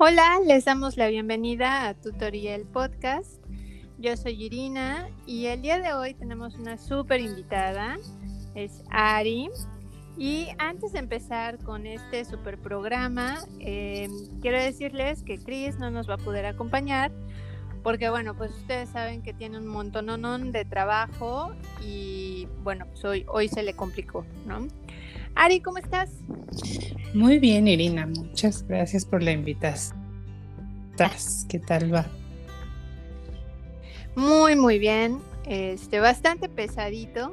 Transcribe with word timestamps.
Hola, 0.00 0.38
les 0.46 0.64
damos 0.64 0.96
la 0.96 1.08
bienvenida 1.08 1.88
a 1.88 1.94
Tutorial 1.94 2.62
Podcast. 2.62 3.42
Yo 3.98 4.16
soy 4.16 4.44
Irina 4.44 5.08
y 5.26 5.46
el 5.46 5.60
día 5.60 5.80
de 5.80 5.92
hoy 5.92 6.14
tenemos 6.14 6.54
una 6.54 6.78
súper 6.78 7.20
invitada, 7.20 7.98
es 8.54 8.84
Ari. 8.90 9.50
Y 10.16 10.50
antes 10.58 10.92
de 10.92 11.00
empezar 11.00 11.58
con 11.64 11.84
este 11.84 12.24
super 12.24 12.58
programa, 12.58 13.38
em, 13.58 14.12
quiero 14.40 14.58
decirles 14.58 15.24
que 15.24 15.36
Chris 15.36 15.80
no 15.80 15.90
nos 15.90 16.08
va 16.08 16.14
a 16.14 16.18
poder 16.18 16.46
acompañar 16.46 17.10
porque, 17.82 18.08
bueno, 18.08 18.36
pues 18.36 18.52
ustedes 18.52 18.90
saben 18.90 19.20
que 19.22 19.34
tiene 19.34 19.58
un 19.58 19.66
montón 19.66 20.52
de 20.52 20.64
trabajo 20.64 21.52
y, 21.84 22.46
bueno, 22.62 22.86
pues 22.86 23.04
hoy, 23.04 23.24
hoy 23.26 23.48
se 23.48 23.64
le 23.64 23.74
complicó, 23.74 24.24
¿no? 24.46 24.68
Ari, 25.38 25.60
¿cómo 25.60 25.78
estás? 25.78 26.10
Muy 27.14 27.38
bien, 27.38 27.68
Irina. 27.68 28.06
Muchas 28.06 28.66
gracias 28.66 29.04
por 29.04 29.22
la 29.22 29.30
invitación. 29.30 29.96
¿Qué 31.48 31.60
tal 31.60 31.94
va? 31.94 32.06
Muy, 34.16 34.56
muy 34.56 34.80
bien. 34.80 35.20
Este, 35.46 36.00
bastante 36.00 36.48
pesadito. 36.48 37.32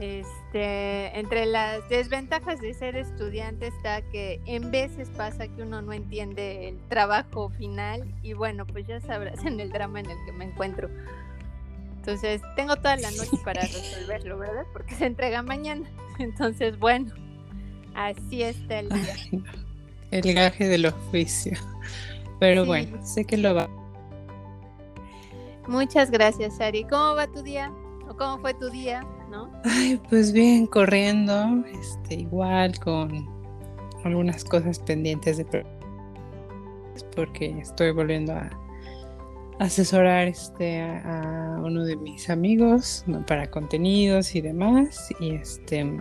Este, 0.00 1.16
entre 1.16 1.46
las 1.46 1.88
desventajas 1.88 2.60
de 2.60 2.74
ser 2.74 2.96
estudiante 2.96 3.68
está 3.68 4.02
que 4.10 4.40
en 4.46 4.72
veces 4.72 5.08
pasa 5.10 5.46
que 5.46 5.62
uno 5.62 5.80
no 5.80 5.92
entiende 5.92 6.70
el 6.70 6.88
trabajo 6.88 7.50
final 7.50 8.12
y 8.24 8.32
bueno, 8.32 8.66
pues 8.66 8.84
ya 8.88 9.00
sabrás 9.00 9.44
en 9.46 9.60
el 9.60 9.70
drama 9.70 10.00
en 10.00 10.10
el 10.10 10.18
que 10.26 10.32
me 10.32 10.46
encuentro. 10.46 10.90
Entonces, 12.02 12.42
tengo 12.56 12.74
toda 12.74 12.96
la 12.96 13.12
noche 13.12 13.38
para 13.44 13.62
resolverlo, 13.62 14.36
¿verdad? 14.36 14.64
Porque 14.72 14.92
se 14.96 15.06
entrega 15.06 15.40
mañana. 15.40 15.88
Entonces, 16.18 16.76
bueno, 16.80 17.12
así 17.94 18.42
está 18.42 18.80
el 18.80 18.88
día. 18.88 19.44
El 20.10 20.34
gaje 20.34 20.66
del 20.66 20.86
oficio. 20.86 21.56
Pero 22.40 22.66
bueno, 22.66 22.98
sé 23.06 23.24
que 23.24 23.36
lo 23.36 23.54
va. 23.54 23.70
Muchas 25.68 26.10
gracias, 26.10 26.60
Ari. 26.60 26.82
¿Cómo 26.90 27.14
va 27.14 27.28
tu 27.28 27.40
día? 27.40 27.72
¿O 28.08 28.16
cómo 28.16 28.36
fue 28.40 28.52
tu 28.54 28.68
día? 28.68 29.06
¿No? 29.30 29.52
Ay, 29.64 30.00
pues 30.10 30.32
bien, 30.32 30.66
corriendo, 30.66 31.64
este, 31.80 32.16
igual 32.16 32.76
con 32.80 33.28
algunas 34.04 34.42
cosas 34.42 34.80
pendientes 34.80 35.36
de 35.36 35.64
porque 37.14 37.58
estoy 37.60 37.92
volviendo 37.92 38.32
a 38.32 38.50
asesorar 39.58 40.28
este 40.28 40.80
a, 40.80 41.60
uno 41.62 41.84
de 41.84 41.96
mis 41.96 42.30
amigos 42.30 43.04
para 43.26 43.50
contenidos 43.50 44.34
y 44.34 44.40
demás 44.40 45.10
y 45.20 45.34
este 45.34 46.00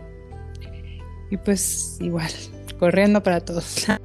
y 1.30 1.38
pues 1.38 1.98
igual 2.02 2.32
corriendo 2.80 3.22
para 3.22 3.40
todos. 3.40 3.88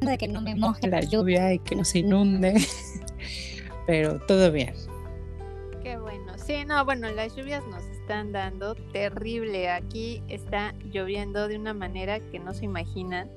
De 0.00 0.18
que 0.18 0.28
no 0.28 0.40
me 0.42 0.54
moje 0.54 0.86
la 0.88 1.00
lluvia 1.00 1.54
y 1.54 1.58
que 1.60 1.76
no 1.76 1.84
se 1.84 2.00
inunde 2.00 2.54
pero 3.86 4.18
todo 4.20 4.50
bien. 4.52 4.74
Qué 5.82 5.96
bueno. 5.96 6.32
Sí 6.36 6.64
no 6.66 6.84
bueno 6.84 7.10
las 7.10 7.34
lluvias 7.36 7.64
nos 7.66 7.82
están 7.84 8.32
dando 8.32 8.74
terrible. 8.92 9.70
Aquí 9.70 10.22
está 10.28 10.74
lloviendo 10.92 11.48
de 11.48 11.56
una 11.56 11.72
manera 11.74 12.20
que 12.20 12.38
no 12.38 12.52
se 12.52 12.64
imaginan. 12.64 13.30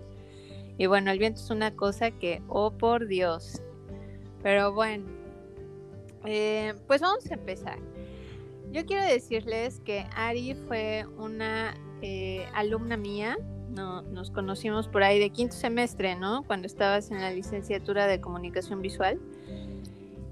Y 0.77 0.85
bueno 0.87 1.11
el 1.11 1.19
viento 1.19 1.41
es 1.41 1.49
una 1.49 1.75
cosa 1.75 2.11
que 2.11 2.41
oh 2.47 2.71
por 2.71 3.07
Dios 3.07 3.61
pero 4.47 4.71
bueno, 4.71 5.03
eh, 6.23 6.73
pues 6.87 7.01
vamos 7.01 7.29
a 7.29 7.33
empezar. 7.33 7.79
Yo 8.71 8.85
quiero 8.85 9.03
decirles 9.03 9.81
que 9.81 10.05
Ari 10.15 10.55
fue 10.69 11.05
una 11.17 11.75
eh, 12.01 12.47
alumna 12.53 12.95
mía, 12.95 13.37
no, 13.67 14.03
nos 14.03 14.31
conocimos 14.31 14.87
por 14.87 15.03
ahí 15.03 15.19
de 15.19 15.31
quinto 15.31 15.53
semestre, 15.53 16.15
¿no? 16.15 16.43
Cuando 16.43 16.65
estabas 16.65 17.11
en 17.11 17.19
la 17.19 17.29
licenciatura 17.31 18.07
de 18.07 18.21
comunicación 18.21 18.81
visual. 18.81 19.19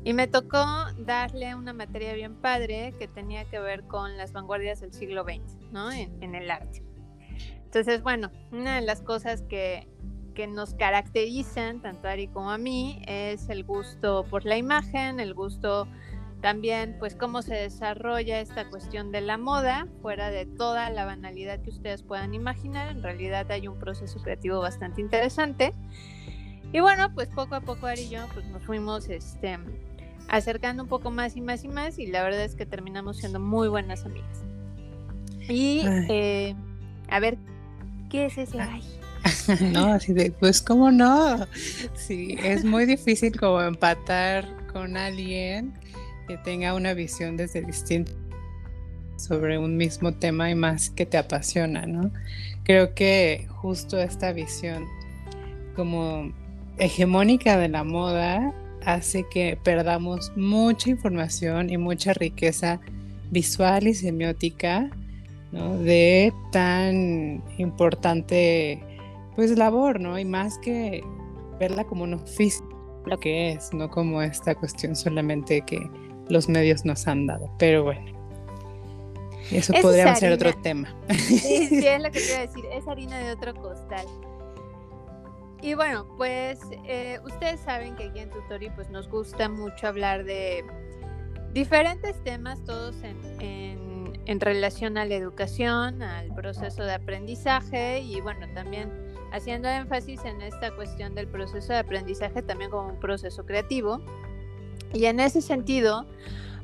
Y 0.06 0.14
me 0.14 0.28
tocó 0.28 0.64
darle 0.98 1.54
una 1.54 1.74
materia 1.74 2.14
bien 2.14 2.36
padre 2.36 2.94
que 2.98 3.10
tenía 3.10 3.44
que 3.44 3.60
ver 3.60 3.84
con 3.84 4.16
las 4.16 4.32
vanguardias 4.32 4.80
del 4.80 4.94
siglo 4.94 5.26
XX, 5.26 5.74
¿no? 5.74 5.92
en 5.92 6.36
el 6.36 6.50
arte. 6.50 6.86
Entonces, 7.66 8.02
bueno, 8.02 8.32
una 8.54 8.76
de 8.76 8.82
las 8.82 9.02
cosas 9.02 9.42
que 9.42 9.90
que 10.36 10.46
nos 10.46 10.76
caracterizan, 10.76 11.82
tanto 11.82 12.08
a 12.08 12.12
Ari 12.12 12.28
como 12.28 12.52
a 12.52 12.60
mí, 12.60 13.02
es 13.08 13.50
el 13.50 13.64
gusto 13.64 14.26
por 14.30 14.46
la 14.46 14.58
imagen, 14.58 15.20
el 15.20 15.34
gusto 15.34 15.88
también, 16.42 16.98
pues 17.00 17.16
cómo 17.16 17.42
se 17.42 17.56
desarrolla 17.56 18.40
esta 18.40 18.70
cuestión 18.70 19.12
de 19.12 19.22
la 19.22 19.40
moda, 19.40 19.88
fuera 20.04 20.30
de 20.30 20.46
toda 20.46 20.92
la 20.92 21.06
banalidad 21.06 21.60
que 21.62 21.72
ustedes 21.72 22.04
puedan 22.04 22.36
imaginar, 22.36 22.92
en 22.92 23.02
realidad 23.02 23.50
hay 23.52 23.68
un 23.68 23.80
proceso 23.80 24.22
creativo 24.22 24.60
bastante 24.60 25.02
interesante. 25.02 25.74
Y 26.72 26.82
bueno, 26.82 27.12
pues 27.16 27.30
poco 27.30 27.56
a 27.56 27.62
poco 27.62 27.88
Ari 27.88 28.02
y 28.02 28.10
yo 28.10 28.28
pues 28.34 28.46
nos 28.48 28.62
fuimos 28.62 29.10
este, 29.10 29.58
acercando 30.28 30.84
un 30.84 30.90
poco 30.90 31.10
más 31.10 31.36
y 31.36 31.42
más 31.42 31.64
y 31.64 31.68
más 31.68 31.98
y 31.98 32.08
la 32.08 32.22
verdad 32.22 32.44
es 32.44 32.56
que 32.56 32.66
terminamos 32.66 33.18
siendo 33.18 33.40
muy 33.40 33.68
buenas 33.68 34.06
amigas. 34.06 34.44
Y 35.48 35.82
eh, 36.10 36.56
a 37.10 37.20
ver, 37.20 37.38
¿qué 38.10 38.26
es 38.26 38.38
ese 38.38 38.60
ay? 38.60 38.84
no, 39.72 39.94
así 39.94 40.14
de, 40.14 40.32
pues 40.32 40.62
cómo 40.62 40.92
no. 40.92 41.48
Sí, 41.96 42.38
es 42.44 42.64
muy 42.64 42.86
difícil 42.86 43.38
como 43.40 43.62
empatar 43.62 44.46
con 44.72 44.98
alguien 44.98 45.74
que 46.28 46.38
tenga 46.38 46.74
una 46.74 46.94
visión 46.94 47.38
desde 47.38 47.62
distinta 47.62 48.12
sobre 49.18 49.58
un 49.58 49.78
mismo 49.78 50.14
tema 50.14 50.50
y 50.50 50.56
más 50.56 50.90
que 50.90 51.06
te 51.06 51.18
apasiona, 51.18 51.86
¿no? 51.86 52.12
Creo 52.64 52.94
que 52.94 53.48
justo 53.50 54.00
esta 54.00 54.34
visión 54.34 54.86
como 55.76 56.32
hegemónica 56.78 57.58
de 57.58 57.70
la 57.70 57.84
moda 57.84 58.54
hace 58.86 59.26
que 59.30 59.58
perdamos 59.64 60.32
mucha 60.36 60.90
información 60.90 61.70
y 61.70 61.78
mucha 61.78 62.14
riqueza 62.14 62.80
visual 63.32 63.88
y 63.88 63.94
semiótica 63.94 64.90
¿no? 65.52 65.78
de 65.78 66.34
tan 66.52 67.44
importante 67.58 68.80
pues 69.36 69.58
labor, 69.58 70.00
¿no? 70.00 70.18
Y 70.18 70.26
más 70.26 70.58
que 70.60 71.04
verla 71.60 71.86
como 71.86 72.04
un 72.04 72.16
oficio, 72.16 72.66
lo 73.06 73.20
que 73.20 73.52
es, 73.52 73.74
no 73.74 73.90
como 73.90 74.22
esta 74.22 74.56
cuestión 74.56 74.96
solamente 74.96 75.62
que 75.62 75.90
los 76.30 76.50
medios 76.50 76.86
nos 76.86 77.08
han 77.08 77.28
dado. 77.28 77.50
Pero 77.60 77.84
bueno, 77.84 78.16
eso 79.52 79.74
podría 79.82 80.16
ser 80.16 80.32
otro 80.34 80.54
tema. 80.62 80.96
Sí, 81.10 81.40
sí, 81.40 81.88
es 81.88 82.02
lo 82.02 82.12
que 82.12 82.20
a 82.36 82.42
decir, 82.48 82.66
es 82.72 82.88
harina 82.88 83.20
de 83.20 83.32
otro 83.32 83.54
costal. 83.56 84.06
Y 85.62 85.74
bueno, 85.74 86.06
pues 86.18 86.60
eh, 86.86 87.20
ustedes 87.24 87.60
saben 87.62 87.96
que 87.96 88.06
aquí 88.06 88.20
en 88.20 88.30
Tutori 88.30 88.70
pues 88.72 88.90
nos 88.90 89.10
gusta 89.10 89.50
mucho 89.50 89.88
hablar 89.88 90.24
de 90.24 90.64
diferentes 91.54 92.22
temas, 92.24 92.64
todos 92.66 92.96
en, 93.04 93.18
en, 93.42 94.20
en 94.26 94.40
relación 94.40 94.98
a 94.98 95.06
la 95.06 95.16
educación, 95.16 96.04
al 96.04 96.34
proceso 96.36 96.84
de 96.84 96.94
aprendizaje 96.94 98.00
y 98.00 98.22
bueno, 98.22 98.48
también 98.54 99.05
haciendo 99.36 99.68
énfasis 99.68 100.24
en 100.24 100.42
esta 100.42 100.74
cuestión 100.76 101.14
del 101.14 101.28
proceso 101.28 101.74
de 101.74 101.80
aprendizaje 101.80 102.42
también 102.42 102.72
como 102.72 102.90
un 102.90 103.00
proceso 103.00 103.46
creativo. 103.46 104.02
Y 104.94 105.06
en 105.06 105.20
ese 105.20 105.42
sentido, 105.42 106.06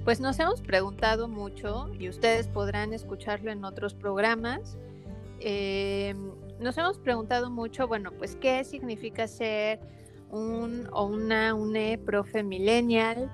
pues 0.05 0.19
nos 0.21 0.39
hemos 0.39 0.61
preguntado 0.61 1.27
mucho, 1.27 1.91
y 1.99 2.07
ustedes 2.07 2.47
podrán 2.47 2.93
escucharlo 2.93 3.51
en 3.51 3.65
otros 3.65 3.93
programas, 3.93 4.77
eh, 5.39 6.15
nos 6.59 6.77
hemos 6.77 6.97
preguntado 6.97 7.49
mucho, 7.49 7.87
bueno, 7.87 8.11
pues 8.17 8.35
qué 8.35 8.63
significa 8.63 9.27
ser 9.27 9.79
un 10.29 10.87
o 10.93 11.05
una 11.05 11.53
UNE 11.53 11.97
profe 11.97 12.41
millennial, 12.41 13.31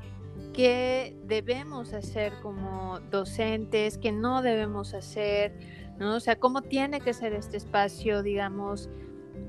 qué 0.53 1.15
debemos 1.25 1.93
hacer 1.93 2.33
como 2.41 2.99
docentes, 3.11 3.97
qué 3.97 4.11
no 4.11 4.41
debemos 4.41 4.93
hacer, 4.93 5.53
¿no? 5.99 6.15
O 6.15 6.19
sea, 6.19 6.39
cómo 6.39 6.61
tiene 6.63 7.01
que 7.01 7.13
ser 7.13 7.33
este 7.33 7.57
espacio, 7.57 8.23
digamos, 8.23 8.89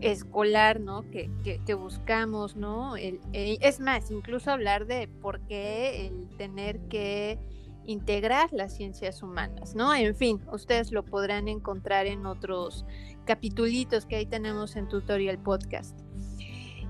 escolar, 0.01 0.81
¿no? 0.81 1.03
Que, 1.11 1.31
que, 1.45 1.75
buscamos, 1.75 2.57
¿no? 2.57 2.95
Es 2.97 3.81
más, 3.81 4.11
incluso 4.11 4.51
hablar 4.51 4.87
de 4.87 5.09
por 5.09 5.41
qué 5.41 6.07
el 6.07 6.29
tener 6.37 6.81
que 6.89 7.39
integrar 7.87 8.53
las 8.53 8.77
ciencias 8.77 9.23
humanas, 9.23 9.75
¿no? 9.75 9.95
En 9.95 10.15
fin, 10.15 10.41
ustedes 10.53 10.93
lo 10.93 11.05
podrán 11.05 11.49
encontrar 11.49 12.07
en 12.07 12.27
otros 12.27 12.85
capitulitos 13.25 14.05
que 14.05 14.17
ahí 14.17 14.27
tenemos 14.27 14.77
en 14.77 14.89
Tutorial 14.89 15.39
Podcast. 15.39 15.99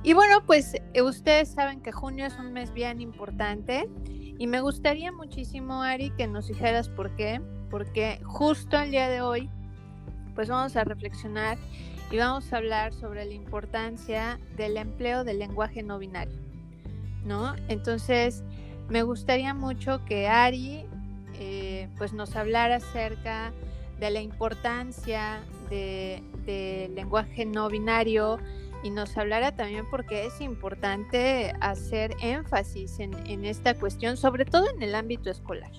Y 0.03 0.13
bueno, 0.13 0.45
pues 0.47 0.75
eh, 0.95 1.03
ustedes 1.03 1.51
saben 1.51 1.81
que 1.81 1.93
junio 1.93 2.27
es 2.27 2.39
un 2.39 2.53
mes 2.53 2.73
bien 2.73 3.01
importante 3.01 3.89
y 4.39 4.47
me 4.47 4.61
gustaría 4.61 5.11
muchísimo, 5.13 5.83
Ari, 5.83 6.11
que 6.11 6.27
nos 6.27 6.49
dijeras 6.49 6.89
por 6.89 7.15
qué, 7.17 7.41
porque 7.71 8.21
justo 8.25 8.79
el 8.79 8.91
día 8.91 9.09
de 9.09 9.21
hoy, 9.21 9.51
pues 10.35 10.49
vamos 10.49 10.77
a 10.77 10.85
reflexionar 10.85 11.59
y 12.11 12.17
vamos 12.17 12.53
a 12.53 12.57
hablar 12.57 12.93
sobre 12.93 13.25
la 13.25 13.35
importancia 13.35 14.39
del 14.57 14.77
empleo 14.77 15.25
del 15.25 15.39
lenguaje 15.39 15.83
no 15.83 15.99
binario, 15.99 16.39
¿no? 17.25 17.55
Entonces, 17.69 18.43
me 18.89 19.03
gustaría 19.03 19.53
mucho 19.55 20.05
que 20.07 20.27
Ari 20.27 20.87
eh, 21.35 21.89
pues 21.99 22.13
nos 22.13 22.35
hablara 22.37 22.77
acerca 22.77 23.53
de 24.01 24.11
la 24.11 24.21
importancia 24.21 25.41
del 25.69 26.95
lenguaje 26.95 27.45
no 27.45 27.69
binario 27.69 28.39
y 28.83 28.91
nos 28.91 29.17
hablara 29.19 29.55
también 29.55 29.85
porque 29.91 30.25
es 30.25 30.41
importante 30.41 31.53
hacer 31.61 32.15
énfasis 32.23 33.01
en 33.01 33.45
esta 33.45 33.75
cuestión, 33.75 34.17
sobre 34.17 34.45
todo 34.45 34.67
en 34.75 34.83
el 34.83 34.95
ámbito 34.95 35.31
escolar. 35.31 35.71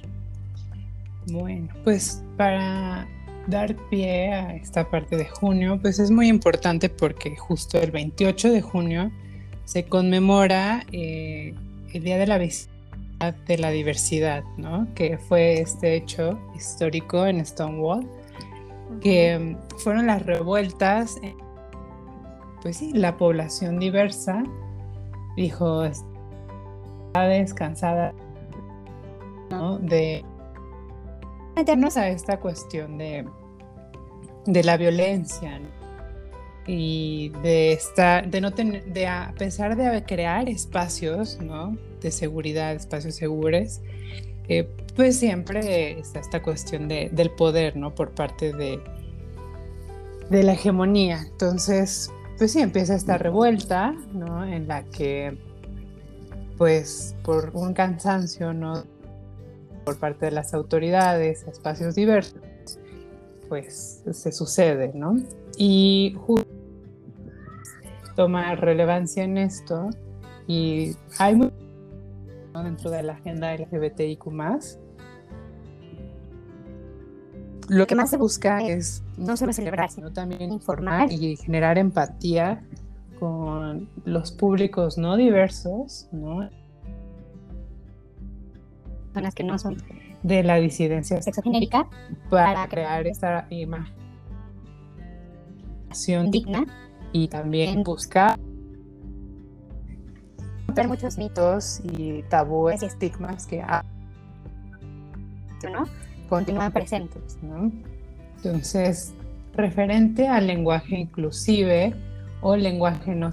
Bueno, 1.32 1.70
pues 1.84 2.24
para 2.38 3.08
dar 3.50 3.76
pie 3.90 4.34
a 4.34 4.56
esta 4.56 4.90
parte 4.90 5.18
de 5.18 5.26
junio, 5.26 5.80
pues 5.82 6.00
es 6.00 6.12
muy 6.12 6.28
importante 6.28 6.90
porque 6.90 7.36
justo 7.36 7.80
el 7.80 7.92
28 7.92 8.52
de 8.52 8.62
junio 8.62 9.12
se 9.66 9.86
conmemora 9.86 10.86
eh, 10.92 11.54
el 11.94 12.04
Día 12.04 12.18
de 12.18 12.28
la 12.28 12.38
Visibilidad 12.38 12.80
de 13.48 13.58
la 13.58 13.70
Diversidad, 13.70 14.44
¿no? 14.58 14.88
Que 14.96 15.18
fue 15.18 15.60
este 15.60 15.96
hecho 15.96 16.40
histórico 16.56 17.26
en 17.26 17.46
Stonewall, 17.46 18.08
que 19.02 19.38
mm, 19.38 19.78
fueron 19.80 20.08
las 20.08 20.26
revueltas, 20.26 21.20
pues 22.62 22.78
sí, 22.78 22.92
la 22.94 23.18
población 23.18 23.80
diversa 23.80 24.44
dijo, 25.36 25.84
descansada, 27.14 28.14
¿no? 29.50 29.78
De 29.80 30.24
meternos 31.56 31.98
a 31.98 32.08
esta 32.08 32.40
cuestión 32.40 32.98
de, 32.98 33.26
de 34.46 34.64
la 34.64 34.78
violencia 34.78 35.60
y 36.66 37.30
de 37.42 37.74
estar, 37.74 38.30
de 38.30 38.42
no 38.42 38.52
tener, 38.52 38.86
de 38.86 39.08
a 39.08 39.34
pesar 39.38 39.76
de 39.76 40.04
crear 40.04 40.48
espacios, 40.50 41.40
¿no? 41.42 41.78
De 42.02 42.12
seguridad, 42.12 42.74
espacios 42.74 43.16
seguros, 43.16 43.82
eh, 44.48 44.68
pues 44.96 45.18
siempre 45.18 46.00
está 46.00 46.20
esta 46.20 46.42
cuestión 46.42 46.88
de, 46.88 47.10
del 47.12 47.32
poder, 47.32 47.76
¿no? 47.76 47.96
Por 47.96 48.12
parte 48.12 48.54
de, 48.54 48.80
de 50.30 50.44
la 50.44 50.54
hegemonía. 50.54 51.26
Entonces, 51.32 52.12
pues 52.38 52.52
sí, 52.52 52.62
empieza 52.62 52.96
esta 52.96 53.18
revuelta, 53.18 53.96
¿no? 54.14 54.46
En 54.46 54.68
la 54.68 54.84
que, 54.84 55.38
pues, 56.58 57.16
por 57.24 57.52
un 57.54 57.74
cansancio, 57.74 58.54
¿no? 58.54 58.84
por 59.90 59.98
parte 59.98 60.28
de 60.28 60.32
las 60.32 60.54
autoridades, 60.54 61.48
espacios 61.48 61.96
diversos, 61.96 62.40
pues 63.50 64.04
se 64.10 64.32
sucede, 64.32 64.92
¿no? 64.94 65.18
Y 65.58 66.16
toma 68.16 68.56
relevancia 68.56 69.24
en 69.24 69.38
esto 69.38 69.90
y 70.48 70.96
hay 71.18 71.36
mucho 71.36 71.54
dentro 72.64 72.92
de 72.92 73.04
la 73.04 73.14
agenda 73.14 73.54
LGBTIQ+. 73.56 74.26
Lo 77.70 77.86
que 77.86 77.96
más 77.96 78.10
se 78.10 78.18
busca 78.18 78.60
es 78.66 79.04
no 79.18 79.38
solo 79.38 79.54
celebrar, 79.54 79.92
sino 79.92 80.12
también 80.12 80.52
informar 80.52 81.12
y 81.12 81.36
generar 81.36 81.78
empatía 81.78 82.64
con 83.20 83.90
los 84.06 84.32
públicos 84.32 84.98
no 84.98 85.18
diversos, 85.18 86.08
¿no? 86.12 86.50
las 89.22 89.36
que 89.36 89.44
no 89.44 89.60
son 89.60 89.76
de 90.24 90.44
la 90.44 90.56
disidencia 90.56 91.22
sexogenérica 91.22 91.88
para, 92.30 92.68
crear 92.68 93.08
esta 93.08 93.48
imagen 93.50 93.94
digna 96.30 96.66
y 97.12 97.28
también 97.28 97.84
buscar 97.84 98.40
romper 100.68 100.88
muchos 100.88 101.18
mitos 101.18 101.82
y 101.84 102.24
tabúes 102.24 102.84
y 102.84 102.86
estigmas 102.86 103.48
que 103.48 103.64
¿no? 105.64 105.86
continúan 106.28 106.72
presentes. 106.72 107.40
¿no? 107.42 107.72
Entonces, 108.38 109.14
referente 109.56 110.28
al 110.28 110.48
lenguaje 110.48 111.00
inclusive 111.00 111.96
o 112.42 112.56
lenguaje 112.56 113.16
no 113.16 113.32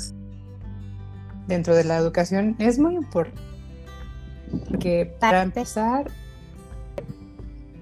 dentro 1.46 1.76
de 1.76 1.84
la 1.84 1.96
educación 1.98 2.56
es 2.58 2.78
muy 2.78 2.96
importante 2.96 3.46
porque 4.68 5.12
para 5.20 5.42
empezar, 5.42 6.10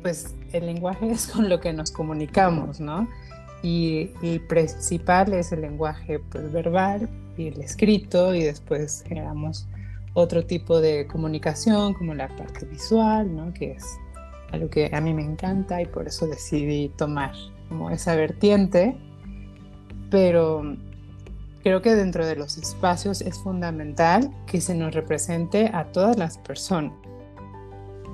pues 0.05 0.35
el 0.53 0.67
lenguaje 0.67 1.11
es 1.11 1.27
con 1.27 1.49
lo 1.49 1.59
que 1.59 1.73
nos 1.73 1.91
comunicamos, 1.91 2.79
¿no? 2.79 3.09
Y 3.63 4.11
el 4.23 4.43
principal 4.43 5.33
es 5.33 5.51
el 5.51 5.63
lenguaje 5.63 6.21
pues, 6.31 6.53
verbal 6.53 7.09
y 7.39 7.49
el 7.49 7.61
escrito 7.63 8.35
y 8.35 8.45
después 8.45 9.03
generamos 9.09 9.67
otro 10.13 10.45
tipo 10.45 10.81
de 10.81 11.07
comunicación 11.07 11.95
como 11.95 12.15
la 12.15 12.29
parte 12.29 12.67
visual, 12.67 13.35
¿no? 13.35 13.55
Que 13.55 13.73
es 13.73 13.85
algo 14.53 14.69
que 14.69 14.91
a 14.93 15.01
mí 15.01 15.15
me 15.15 15.25
encanta 15.25 15.81
y 15.81 15.87
por 15.87 16.07
eso 16.07 16.27
decidí 16.27 16.91
tomar 16.91 17.33
como 17.71 17.91
esa 17.91 18.15
vertiente. 18.15 18.95
Pero 20.11 20.77
Creo 21.65 21.81
que 21.81 21.95
dentro 21.95 22.27
de 22.27 22.37
los 22.37 22.59
espacios 22.59 23.23
es 23.23 23.39
fundamental 23.39 24.31
que 24.47 24.61
se 24.61 24.75
nos 24.75 24.93
represente 24.93 25.71
a 25.73 25.87
todas 25.93 26.19
las 26.19 26.37
personas. 26.37 26.93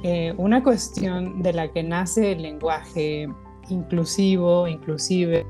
Eh, 0.03 0.33
una 0.39 0.63
cuestión 0.63 1.43
de 1.43 1.53
la 1.53 1.69
que 1.69 1.83
nace 1.83 2.33
el 2.33 2.43
lenguaje 2.43 3.29
inclusivo, 3.69 4.67
inclusive, 4.67 5.47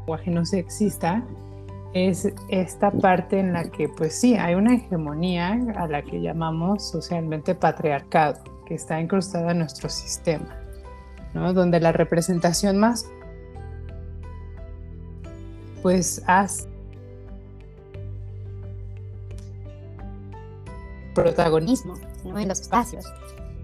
lenguaje 0.00 0.30
no 0.30 0.44
sexista, 0.44 1.24
es 1.94 2.28
esta 2.48 2.90
parte 2.90 3.38
en 3.38 3.52
la 3.52 3.70
que, 3.70 3.88
pues 3.88 4.14
sí, 4.14 4.34
hay 4.34 4.54
una 4.54 4.74
hegemonía 4.74 5.58
a 5.76 5.86
la 5.86 6.02
que 6.02 6.20
llamamos 6.20 6.82
socialmente 6.90 7.54
patriarcado, 7.54 8.42
que 8.66 8.74
está 8.74 9.00
incrustada 9.00 9.52
en 9.52 9.60
nuestro 9.60 9.88
sistema, 9.88 10.58
¿no? 11.32 11.52
donde 11.54 11.80
la 11.80 11.92
representación 11.92 12.78
más, 12.78 13.08
pues, 15.82 16.22
hace 16.26 16.68
protagonismo 21.14 21.94
en 22.24 22.48
los 22.48 22.60
espacios. 22.60 23.04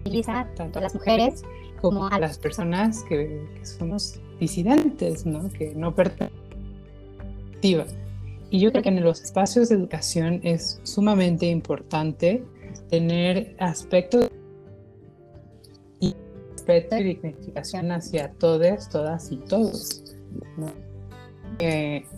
Utiliza 0.01 0.49
tanto 0.57 0.79
a 0.79 0.83
las 0.83 0.95
mujeres 0.95 1.43
como 1.81 2.07
a 2.09 2.19
las 2.19 2.39
personas 2.39 3.03
que, 3.05 3.47
somos 3.63 4.21
disidentes, 4.39 5.27
¿no? 5.27 5.51
que 5.51 5.75
no 5.75 5.95
pertenecen. 5.95 6.41
Y 7.63 8.59
yo 8.59 8.73
creo 8.73 8.83
que 8.83 8.89
en 8.89 9.03
los 9.03 9.23
espacios 9.23 9.69
de 9.69 9.77
educación 9.77 10.41
es 10.43 10.81
sumamente 10.83 11.47
importante 11.47 12.43
tener 12.89 13.55
aspectos 13.59 14.31
y 16.01 16.17
respeto 16.53 16.97
y 16.97 17.05
dignificación 17.05 17.93
hacia 17.93 18.33
todos, 18.33 18.89
todas 18.89 19.31
y 19.31 19.37
todos. 19.37 20.17
¿no? 20.57 20.73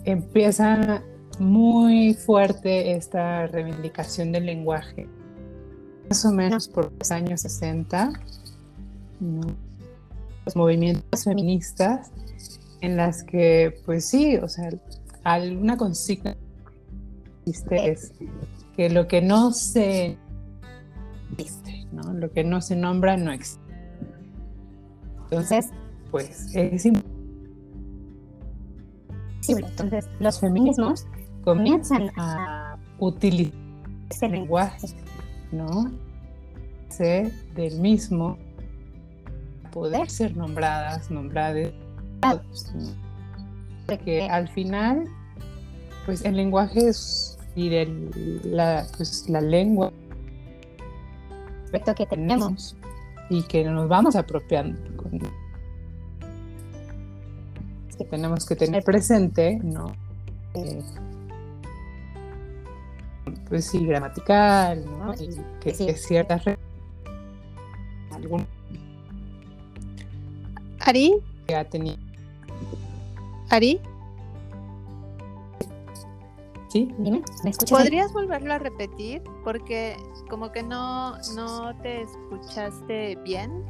empieza 0.05 1.03
muy 1.39 2.13
fuerte 2.13 2.91
esta 2.91 3.47
reivindicación 3.47 4.31
del 4.31 4.45
lenguaje 4.45 5.07
más 6.09 6.25
o 6.25 6.31
menos 6.31 6.67
por 6.67 6.91
los 6.91 7.11
años 7.11 7.41
60, 7.41 8.13
los 10.45 10.55
movimientos 10.55 11.23
feministas 11.23 12.11
en 12.81 12.97
las 12.97 13.23
que, 13.23 13.81
pues 13.85 14.05
sí, 14.05 14.37
o 14.37 14.47
sea, 14.47 14.69
alguna 15.23 15.77
consigna 15.77 16.35
es 17.45 18.11
que 18.75 18.89
lo 18.89 19.07
que 19.07 19.21
no 19.21 19.51
se 19.51 20.17
existe, 21.31 21.87
¿no? 21.91 22.13
Lo 22.13 22.31
que 22.31 22.43
no 22.43 22.61
se 22.61 22.75
nombra 22.75 23.17
no 23.17 23.31
existe. 23.31 23.61
Entonces, 25.23 25.69
pues 26.11 26.53
es 26.53 26.85
importante. 26.85 27.13
Entonces, 29.47 30.09
los 30.19 30.39
feminismos 30.39 31.05
comienzan 31.43 32.11
a 32.17 32.77
utilizar 32.99 33.53
ese 34.09 34.29
lenguaje 34.29 34.87
¿no? 35.53 35.91
del 37.55 37.79
mismo 37.79 38.37
poder 39.71 40.09
ser 40.09 40.37
nombradas, 40.37 41.09
nombradas, 41.09 41.71
porque 43.87 44.27
al 44.29 44.47
final, 44.49 45.07
pues 46.05 46.23
el 46.23 46.35
lenguaje 46.35 46.89
es 46.89 47.39
y 47.55 47.69
la, 48.43 48.85
pues, 48.97 49.27
la 49.29 49.41
lengua 49.41 49.91
que 51.95 52.05
tenemos 52.05 52.75
y 53.29 53.41
que 53.43 53.63
nos 53.63 53.89
vamos 53.89 54.15
apropiando. 54.15 54.79
que 57.97 58.05
tenemos 58.05 58.45
que 58.45 58.55
tener 58.55 58.83
presente, 58.83 59.59
¿no? 59.63 59.91
Eh, 60.55 60.81
pues 63.47 63.65
sí, 63.65 63.85
gramatical, 63.85 64.85
¿no? 64.85 65.13
que, 65.61 65.69
es 65.69 66.05
cierta 66.05 66.41
algún 68.11 68.45
Ari 70.79 71.15
que 71.47 71.55
ha 71.55 71.63
tenido 71.69 71.97
Ari 73.49 73.79
Sí, 76.73 76.91
dime, 76.97 77.21
¿me 77.43 77.51
escuchas? 77.51 77.77
¿Podrías 77.77 78.11
volverlo 78.13 78.51
a 78.51 78.57
repetir? 78.57 79.21
Porque 79.43 79.95
como 80.27 80.51
que 80.51 80.63
no, 80.63 81.15
no 81.35 81.77
te 81.83 82.01
escuchaste 82.01 83.15
bien. 83.23 83.63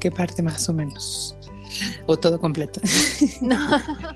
¿Qué 0.00 0.10
parte 0.10 0.42
más 0.42 0.66
o 0.70 0.72
menos? 0.72 1.36
¿O 2.06 2.16
todo 2.16 2.40
completo? 2.40 2.80
No. 3.42 3.58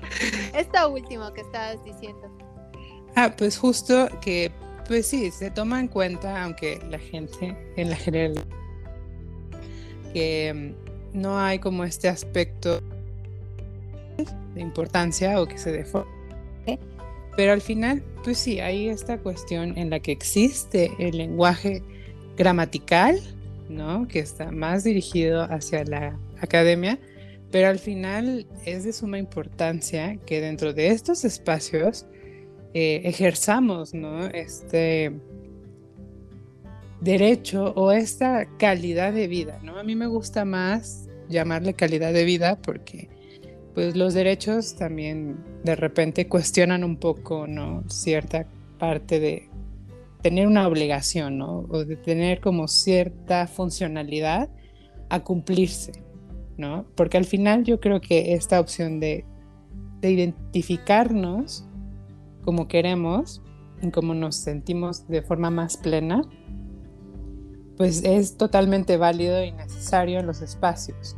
Esto 0.55 0.89
último 0.89 1.31
que 1.33 1.41
estabas 1.41 1.83
diciendo. 1.83 2.31
Ah, 3.15 3.33
pues 3.37 3.57
justo 3.57 4.09
que, 4.21 4.51
pues 4.87 5.07
sí, 5.07 5.31
se 5.31 5.49
toma 5.49 5.79
en 5.79 5.87
cuenta, 5.87 6.43
aunque 6.43 6.79
la 6.89 6.99
gente 6.99 7.57
en 7.77 7.89
la 7.89 7.95
general, 7.95 8.45
que 10.13 10.53
mm, 10.53 11.19
no 11.21 11.39
hay 11.39 11.59
como 11.59 11.85
este 11.85 12.09
aspecto 12.09 12.81
de 14.53 14.61
importancia 14.61 15.41
o 15.41 15.47
que 15.47 15.57
se 15.57 15.71
deforme. 15.71 16.13
Pero 17.37 17.51
al 17.51 17.61
final, 17.61 18.01
pues 18.23 18.37
sí, 18.37 18.59
hay 18.59 18.87
esta 18.87 19.17
cuestión 19.17 19.77
en 19.77 19.89
la 19.89 19.99
que 19.99 20.13
existe 20.13 20.91
el 20.99 21.17
lenguaje 21.17 21.83
gramatical, 22.37 23.19
¿no? 23.69 24.07
Que 24.07 24.19
está 24.19 24.51
más 24.51 24.83
dirigido 24.83 25.43
hacia 25.43 25.83
la 25.83 26.17
academia, 26.39 26.97
pero 27.51 27.67
al 27.67 27.79
final 27.79 28.47
es 28.65 28.85
de 28.85 28.93
suma 28.93 29.19
importancia 29.19 30.17
que 30.25 30.39
dentro 30.39 30.73
de 30.73 30.87
estos 30.87 31.25
espacios 31.25 32.05
eh, 32.77 33.03
ejerzamos 33.05 33.93
este 34.33 35.13
derecho 36.99 37.71
o 37.77 37.93
esta 37.93 38.45
calidad 38.57 39.13
de 39.13 39.27
vida. 39.27 39.61
A 39.77 39.83
mí 39.83 39.95
me 39.95 40.07
gusta 40.07 40.43
más 40.43 41.07
llamarle 41.29 41.73
calidad 41.73 42.11
de 42.11 42.25
vida 42.25 42.59
porque 42.61 43.07
pues 43.73 43.95
los 43.95 44.13
derechos 44.13 44.75
también 44.75 45.37
de 45.63 45.77
repente 45.77 46.27
cuestionan 46.27 46.83
un 46.83 46.97
poco 46.97 47.47
cierta 47.87 48.45
parte 48.77 49.21
de 49.21 49.49
tener 50.21 50.45
una 50.45 50.67
obligación 50.67 51.37
¿no? 51.37 51.65
o 51.69 51.85
de 51.85 51.95
tener 51.95 52.41
como 52.41 52.67
cierta 52.67 53.47
funcionalidad 53.47 54.49
a 55.07 55.23
cumplirse. 55.23 56.03
¿no? 56.57 56.85
Porque 56.95 57.15
al 57.15 57.25
final 57.25 57.63
yo 57.63 57.79
creo 57.79 58.01
que 58.01 58.33
esta 58.33 58.59
opción 58.59 58.99
de, 58.99 59.23
identificarnos 60.01 61.65
como 62.45 62.67
queremos 62.67 63.41
y 63.81 63.89
como 63.91 64.13
nos 64.13 64.35
sentimos 64.35 65.07
de 65.07 65.23
forma 65.23 65.49
más 65.49 65.75
plena, 65.77 66.21
pues 67.75 68.03
es 68.05 68.37
totalmente 68.37 68.95
válido 68.95 69.43
y 69.43 69.51
necesario 69.51 70.19
en 70.19 70.27
los 70.27 70.41
espacios, 70.41 71.17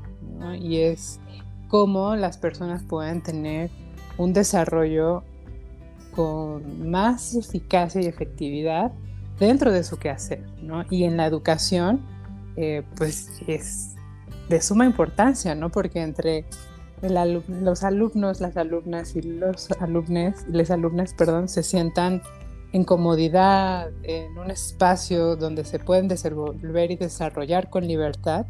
Y 0.60 0.78
es 0.78 1.20
cómo 1.68 2.16
las 2.16 2.38
personas 2.38 2.82
pueden 2.84 3.22
tener 3.22 3.70
un 4.18 4.34
desarrollo 4.34 5.24
con 6.16 6.90
más 6.90 7.36
eficacia 7.36 8.02
y 8.02 8.06
efectividad 8.06 8.92
dentro 9.40 9.72
de 9.72 9.84
su 9.84 9.98
quehacer, 9.98 10.44
¿no? 10.64 10.84
Y 10.90 11.04
en 11.04 11.18
la 11.18 11.28
educación, 11.28 12.02
eh, 12.56 12.84
pues 12.96 13.30
es 13.46 13.96
de 14.50 14.62
suma 14.62 14.86
importancia, 14.86 15.54
¿no? 15.54 15.70
Porque 15.70 16.02
entre 16.02 16.46
los 17.02 17.84
alumnos, 17.84 18.42
las 18.42 18.58
alumnas 18.58 19.16
y 19.16 19.22
los 19.22 19.70
alumnos, 19.80 20.48
les 20.48 20.72
alumnas, 20.72 21.14
perdón, 21.14 21.48
se 21.48 21.64
sientan 21.64 22.22
en 22.74 22.84
comodidad, 22.84 23.92
en 24.04 24.38
un 24.38 24.52
espacio 24.52 25.36
donde 25.36 25.64
se 25.64 25.80
pueden 25.80 26.08
desenvolver 26.08 26.92
y 26.92 26.96
desarrollar 26.96 27.70
con 27.70 27.88
libertad, 27.88 28.46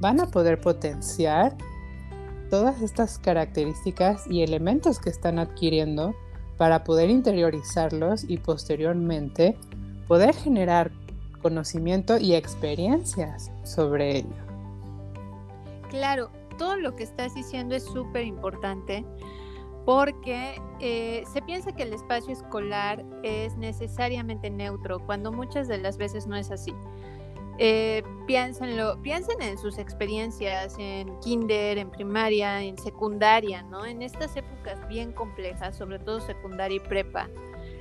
van 0.00 0.20
a 0.20 0.26
poder 0.26 0.60
potenciar 0.60 1.56
todas 2.50 2.82
estas 2.82 3.18
características 3.18 4.26
y 4.28 4.42
elementos 4.42 4.98
que 4.98 5.10
están 5.10 5.38
adquiriendo 5.38 6.14
para 6.58 6.84
poder 6.84 7.08
interiorizarlos 7.08 8.24
y 8.28 8.36
posteriormente 8.36 9.56
poder 10.06 10.34
generar 10.34 10.92
conocimiento 11.40 12.18
y 12.18 12.34
experiencias 12.34 13.50
sobre 13.64 14.18
ello. 14.18 14.36
Claro, 15.88 16.30
todo 16.62 16.76
lo 16.76 16.94
que 16.94 17.02
estás 17.02 17.34
diciendo 17.34 17.74
es 17.74 17.82
súper 17.82 18.24
importante 18.24 19.04
porque 19.84 20.62
eh, 20.78 21.24
se 21.32 21.42
piensa 21.42 21.72
que 21.72 21.82
el 21.82 21.92
espacio 21.92 22.32
escolar 22.32 23.04
es 23.24 23.56
necesariamente 23.56 24.48
neutro, 24.48 25.04
cuando 25.04 25.32
muchas 25.32 25.66
de 25.66 25.78
las 25.78 25.96
veces 25.96 26.28
no 26.28 26.36
es 26.36 26.52
así. 26.52 26.72
Eh, 27.58 28.04
piénsenlo, 28.28 29.02
piensen 29.02 29.42
en 29.42 29.58
sus 29.58 29.76
experiencias 29.76 30.76
en 30.78 31.18
kinder, 31.18 31.78
en 31.78 31.90
primaria, 31.90 32.62
en 32.62 32.78
secundaria, 32.78 33.64
¿no? 33.64 33.84
En 33.84 34.00
estas 34.00 34.36
épocas 34.36 34.86
bien 34.86 35.10
complejas, 35.10 35.76
sobre 35.76 35.98
todo 35.98 36.20
secundaria 36.20 36.76
y 36.76 36.88
prepa. 36.88 37.28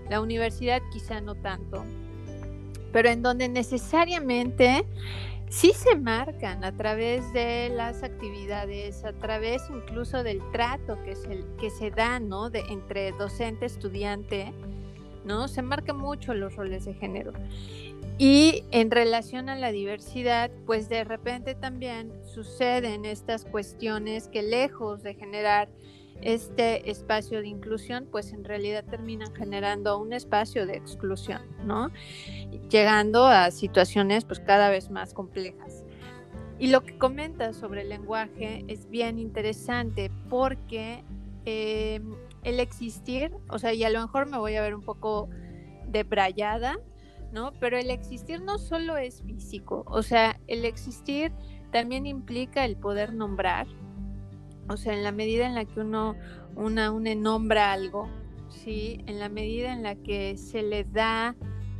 La 0.10 0.22
universidad 0.22 0.82
quizá 0.92 1.22
no 1.22 1.36
tanto, 1.36 1.86
pero 2.92 3.10
en 3.10 3.22
donde 3.22 3.48
necesariamente 3.48 4.88
sí 5.52 5.74
se 5.76 5.96
marcan 5.96 6.64
a 6.64 6.72
través 6.72 7.32
de 7.34 7.70
las 7.70 8.04
actividades, 8.04 9.04
a 9.04 9.12
través 9.12 9.62
incluso 9.70 10.24
del 10.24 10.42
trato 10.52 10.98
que 11.04 11.16
se, 11.16 11.44
que 11.60 11.70
se 11.70 11.92
da, 11.92 12.22
¿no? 12.22 12.50
De, 12.50 12.62
entre 12.70 13.12
docente, 13.12 13.66
estudiante, 13.66 14.54
¿no? 15.26 15.50
Se 15.50 15.62
marcan 15.62 15.98
mucho 15.98 16.34
los 16.34 16.56
roles 16.56 16.86
de 16.86 16.94
género. 16.94 17.34
Y 18.18 18.64
en 18.72 18.92
relación 18.92 19.50
a 19.50 19.56
la 19.56 19.74
diversidad, 19.74 20.52
pues 20.66 20.88
de 20.88 21.04
repente 21.04 21.54
también 21.54 22.14
suceden 22.26 23.04
estas 23.04 23.44
cuestiones 23.44 24.30
que 24.30 24.44
lejos 24.44 25.04
de 25.04 25.16
generar 25.16 25.68
este 26.22 26.90
espacio 26.90 27.42
de 27.42 27.48
inclusión, 27.48 28.08
pues 28.12 28.34
en 28.34 28.44
realidad 28.44 28.84
terminan 28.90 29.34
generando 29.34 29.98
un 30.00 30.14
espacio 30.14 30.66
de 30.66 30.76
exclusión, 30.78 31.42
¿no? 31.66 31.92
Llegando 32.70 33.26
a 33.26 33.52
situaciones 33.52 34.26
pues 34.26 34.40
cada 34.40 34.70
vez 34.70 34.90
más 34.90 35.14
complejas. 35.14 35.84
Y 36.60 36.68
lo 36.68 36.82
que 36.82 36.98
comenta 36.98 37.54
sobre 37.54 37.82
el 37.82 37.90
lenguaje 37.90 38.64
es 38.68 38.88
bien 38.90 39.18
interesante 39.18 40.12
porque 40.30 41.04
em, 41.46 42.14
el 42.44 42.60
existir, 42.60 43.32
o 43.50 43.58
sea, 43.58 43.74
y 43.74 43.84
a 43.84 43.90
lo 43.90 44.00
mejor 44.02 44.28
me 44.30 44.38
voy 44.38 44.56
a 44.56 44.62
ver 44.62 44.76
un 44.76 44.84
poco 44.84 45.28
debrayada, 45.88 46.78
¿no? 47.32 47.52
Pero 47.60 47.78
el 47.78 47.90
existir 47.90 48.42
no 48.42 48.60
solo 48.60 48.98
es 48.98 49.24
físico, 49.24 49.84
o 49.88 50.04
sea, 50.04 50.40
el 50.48 50.66
existir 50.66 51.32
también 51.72 52.06
implica 52.06 52.66
el 52.66 52.76
poder 52.76 53.14
nombrar, 53.14 53.66
o 54.68 54.78
sea, 54.78 54.94
en 54.94 55.04
la 55.04 55.12
medida 55.12 55.46
en 55.46 55.56
la 55.56 55.66
que 55.66 55.80
uno 55.80 56.16
una, 56.56 56.92
nombra 57.16 57.72
algo, 57.72 58.10
¿sí? 58.50 59.04
En 59.08 59.20
la 59.20 59.30
medida 59.30 59.74
en 59.74 59.84
la 59.84 59.96
que 59.96 60.38
se 60.38 60.64
le 60.64 60.84
da, 60.84 61.36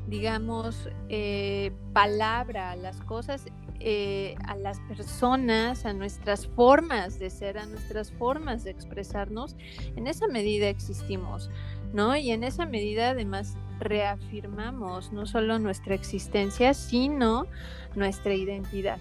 digamos, 0.08 0.90
eh, 1.10 1.72
palabra 1.94 2.72
a 2.72 2.76
las 2.76 3.02
cosas, 3.02 3.46
eh, 3.80 4.36
a 4.46 4.56
las 4.56 4.80
personas, 4.82 5.86
a 5.86 5.94
nuestras 5.94 6.48
formas 6.48 7.20
de 7.20 7.30
ser, 7.30 7.58
a 7.58 7.66
nuestras 7.66 8.12
formas 8.12 8.64
de 8.64 8.72
expresarnos, 8.72 9.56
en 9.96 10.08
esa 10.08 10.28
medida 10.28 10.70
existimos, 10.70 11.50
¿no? 11.94 12.16
Y 12.16 12.32
en 12.32 12.44
esa 12.44 12.66
medida 12.66 13.10
además 13.10 13.58
reafirmamos 13.80 15.12
no 15.12 15.26
solo 15.26 15.58
nuestra 15.58 15.96
existencia, 15.96 16.74
sino 16.74 17.48
nuestra 17.96 18.36
identidad. 18.36 19.00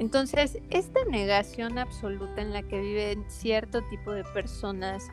Entonces, 0.00 0.56
esta 0.70 1.04
negación 1.10 1.76
absoluta 1.76 2.40
en 2.40 2.54
la 2.54 2.62
que 2.62 2.80
viven 2.80 3.22
cierto 3.28 3.82
tipo 3.90 4.12
de 4.12 4.24
personas 4.24 5.08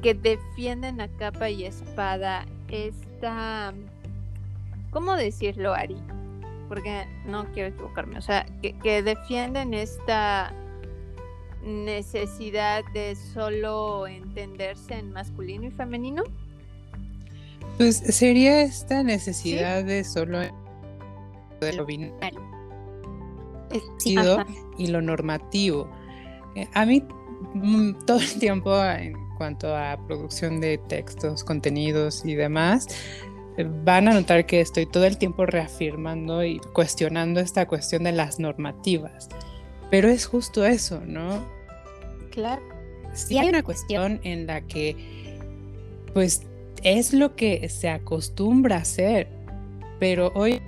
que 0.00 0.14
defienden 0.14 1.00
a 1.00 1.08
capa 1.08 1.50
y 1.50 1.64
espada 1.64 2.46
esta, 2.68 3.74
¿cómo 4.92 5.16
decirlo, 5.16 5.74
Ari? 5.74 5.96
Porque 6.68 7.04
no 7.26 7.46
quiero 7.52 7.70
equivocarme, 7.70 8.16
o 8.16 8.22
sea, 8.22 8.46
que, 8.62 8.78
que 8.78 9.02
defienden 9.02 9.74
esta 9.74 10.54
necesidad 11.64 12.84
de 12.94 13.16
solo 13.16 14.06
entenderse 14.06 14.94
en 14.94 15.10
masculino 15.10 15.66
y 15.66 15.72
femenino. 15.72 16.22
Pues 17.76 17.96
sería 17.96 18.62
esta 18.62 19.02
necesidad 19.02 19.82
de 19.82 20.04
solo 20.04 20.38
de 21.60 21.72
lo 21.72 21.84
binario 21.84 22.51
y 24.78 24.86
lo 24.86 25.02
normativo. 25.02 25.88
Eh, 26.54 26.68
a 26.74 26.84
mí 26.84 27.02
mm, 27.54 28.04
todo 28.06 28.18
el 28.18 28.38
tiempo 28.38 28.84
en 28.84 29.14
cuanto 29.36 29.74
a 29.74 29.98
producción 30.06 30.60
de 30.60 30.78
textos, 30.78 31.44
contenidos 31.44 32.24
y 32.24 32.34
demás, 32.34 32.86
eh, 33.56 33.66
van 33.84 34.08
a 34.08 34.14
notar 34.14 34.46
que 34.46 34.60
estoy 34.60 34.86
todo 34.86 35.04
el 35.04 35.18
tiempo 35.18 35.46
reafirmando 35.46 36.44
y 36.44 36.58
cuestionando 36.72 37.40
esta 37.40 37.66
cuestión 37.66 38.04
de 38.04 38.12
las 38.12 38.38
normativas. 38.38 39.28
Pero 39.90 40.08
es 40.08 40.26
justo 40.26 40.64
eso, 40.64 41.02
¿no? 41.04 41.44
Claro. 42.30 42.62
Sí 43.12 43.38
hay 43.38 43.48
una 43.48 43.62
cuestión 43.62 44.20
en 44.24 44.46
la 44.46 44.62
que, 44.62 45.38
pues, 46.14 46.46
es 46.82 47.12
lo 47.12 47.36
que 47.36 47.68
se 47.68 47.90
acostumbra 47.90 48.76
a 48.76 48.80
hacer, 48.80 49.28
pero 50.00 50.32
hoy 50.34 50.62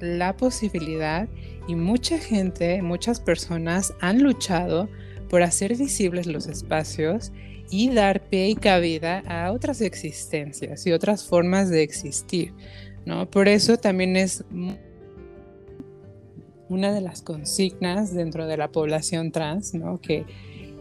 la 0.00 0.36
posibilidad 0.36 1.28
y 1.66 1.74
mucha 1.74 2.18
gente, 2.18 2.80
muchas 2.82 3.20
personas 3.20 3.94
han 4.00 4.22
luchado 4.22 4.88
por 5.28 5.42
hacer 5.42 5.76
visibles 5.76 6.26
los 6.26 6.46
espacios 6.46 7.32
y 7.70 7.90
dar 7.90 8.28
pie 8.28 8.50
y 8.50 8.54
cabida 8.54 9.20
a 9.26 9.52
otras 9.52 9.80
existencias 9.80 10.86
y 10.86 10.92
otras 10.92 11.24
formas 11.24 11.68
de 11.68 11.82
existir, 11.82 12.54
¿no? 13.04 13.28
Por 13.28 13.48
eso 13.48 13.76
también 13.76 14.16
es 14.16 14.44
una 16.68 16.92
de 16.92 17.00
las 17.00 17.22
consignas 17.22 18.14
dentro 18.14 18.46
de 18.46 18.56
la 18.56 18.70
población 18.70 19.32
trans, 19.32 19.74
¿no? 19.74 20.00
Que 20.00 20.24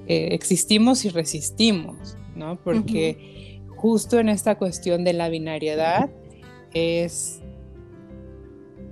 eh, 0.08 0.30
existimos 0.32 1.06
y 1.06 1.10
resistimos, 1.10 2.18
¿no? 2.36 2.62
Porque 2.62 3.60
justo 3.75 4.20
en 4.20 4.30
esta 4.30 4.56
cuestión 4.56 5.04
de 5.04 5.13
la 5.13 5.30
binariedad 5.30 6.10
es 6.74 7.42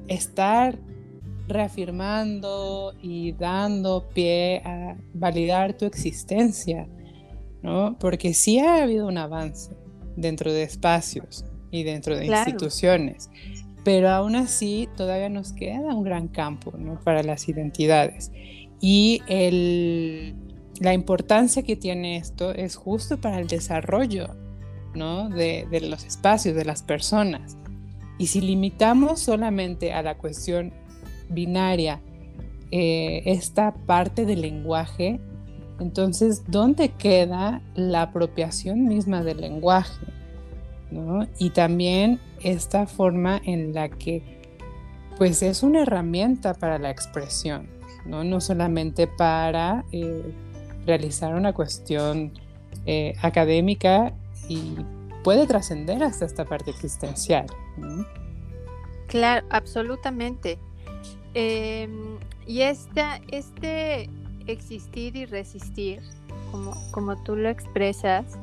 estar 0.07 0.79
reafirmando 1.47 2.93
y 3.01 3.33
dando 3.33 4.09
pie 4.13 4.61
a 4.65 4.95
validar 5.13 5.73
tu 5.77 5.85
existencia, 5.85 6.87
¿no? 7.61 7.97
Porque 7.99 8.33
sí 8.33 8.59
ha 8.59 8.83
habido 8.83 9.07
un 9.07 9.17
avance 9.17 9.75
dentro 10.15 10.51
de 10.51 10.63
espacios 10.63 11.45
y 11.71 11.83
dentro 11.83 12.15
de 12.15 12.27
instituciones, 12.27 13.29
pero 13.83 14.09
aún 14.09 14.35
así 14.35 14.87
todavía 14.95 15.29
nos 15.29 15.51
queda 15.53 15.93
un 15.95 16.03
gran 16.03 16.27
campo, 16.27 16.73
¿no? 16.77 16.99
Para 17.01 17.23
las 17.23 17.49
identidades. 17.49 18.31
Y 18.79 19.21
el, 19.27 20.35
la 20.79 20.93
importancia 20.93 21.63
que 21.63 21.75
tiene 21.75 22.17
esto 22.17 22.51
es 22.51 22.75
justo 22.75 23.19
para 23.19 23.39
el 23.39 23.47
desarrollo, 23.47 24.35
¿no? 24.93 25.29
De, 25.29 25.67
de 25.69 25.81
los 25.81 26.05
espacios, 26.05 26.55
de 26.55 26.65
las 26.65 26.83
personas. 26.83 27.57
Y 28.17 28.27
si 28.27 28.41
limitamos 28.41 29.19
solamente 29.19 29.91
a 29.91 30.01
la 30.03 30.17
cuestión 30.17 30.73
binaria 31.29 32.01
eh, 32.71 33.21
esta 33.25 33.73
parte 33.73 34.25
del 34.25 34.41
lenguaje, 34.41 35.19
entonces, 35.79 36.43
¿dónde 36.47 36.89
queda 36.89 37.61
la 37.75 38.03
apropiación 38.03 38.85
misma 38.85 39.23
del 39.23 39.41
lenguaje? 39.41 40.05
Y 41.39 41.49
también 41.49 42.19
esta 42.41 42.85
forma 42.85 43.41
en 43.43 43.73
la 43.73 43.89
que, 43.89 44.41
pues, 45.17 45.41
es 45.41 45.63
una 45.63 45.81
herramienta 45.81 46.53
para 46.53 46.77
la 46.77 46.91
expresión, 46.91 47.67
¿no? 48.05 48.23
No 48.23 48.39
solamente 48.41 49.07
para 49.07 49.85
eh, 49.91 50.33
realizar 50.85 51.33
una 51.33 51.53
cuestión 51.53 52.31
eh, 52.85 53.13
académica 53.21 54.13
y 54.47 54.75
puede 55.23 55.47
trascender 55.47 56.03
hasta 56.03 56.25
esta 56.25 56.45
parte 56.45 56.69
existencial. 56.71 57.47
Claro, 59.07 59.45
absolutamente. 59.49 60.59
Em, 61.33 62.19
y 62.45 62.61
esta, 62.61 63.19
este 63.31 64.09
existir 64.47 65.15
y 65.15 65.25
resistir, 65.25 66.01
como, 66.51 66.73
como 66.91 67.21
tú 67.23 67.35
lo 67.35 67.49
expresas, 67.49 68.37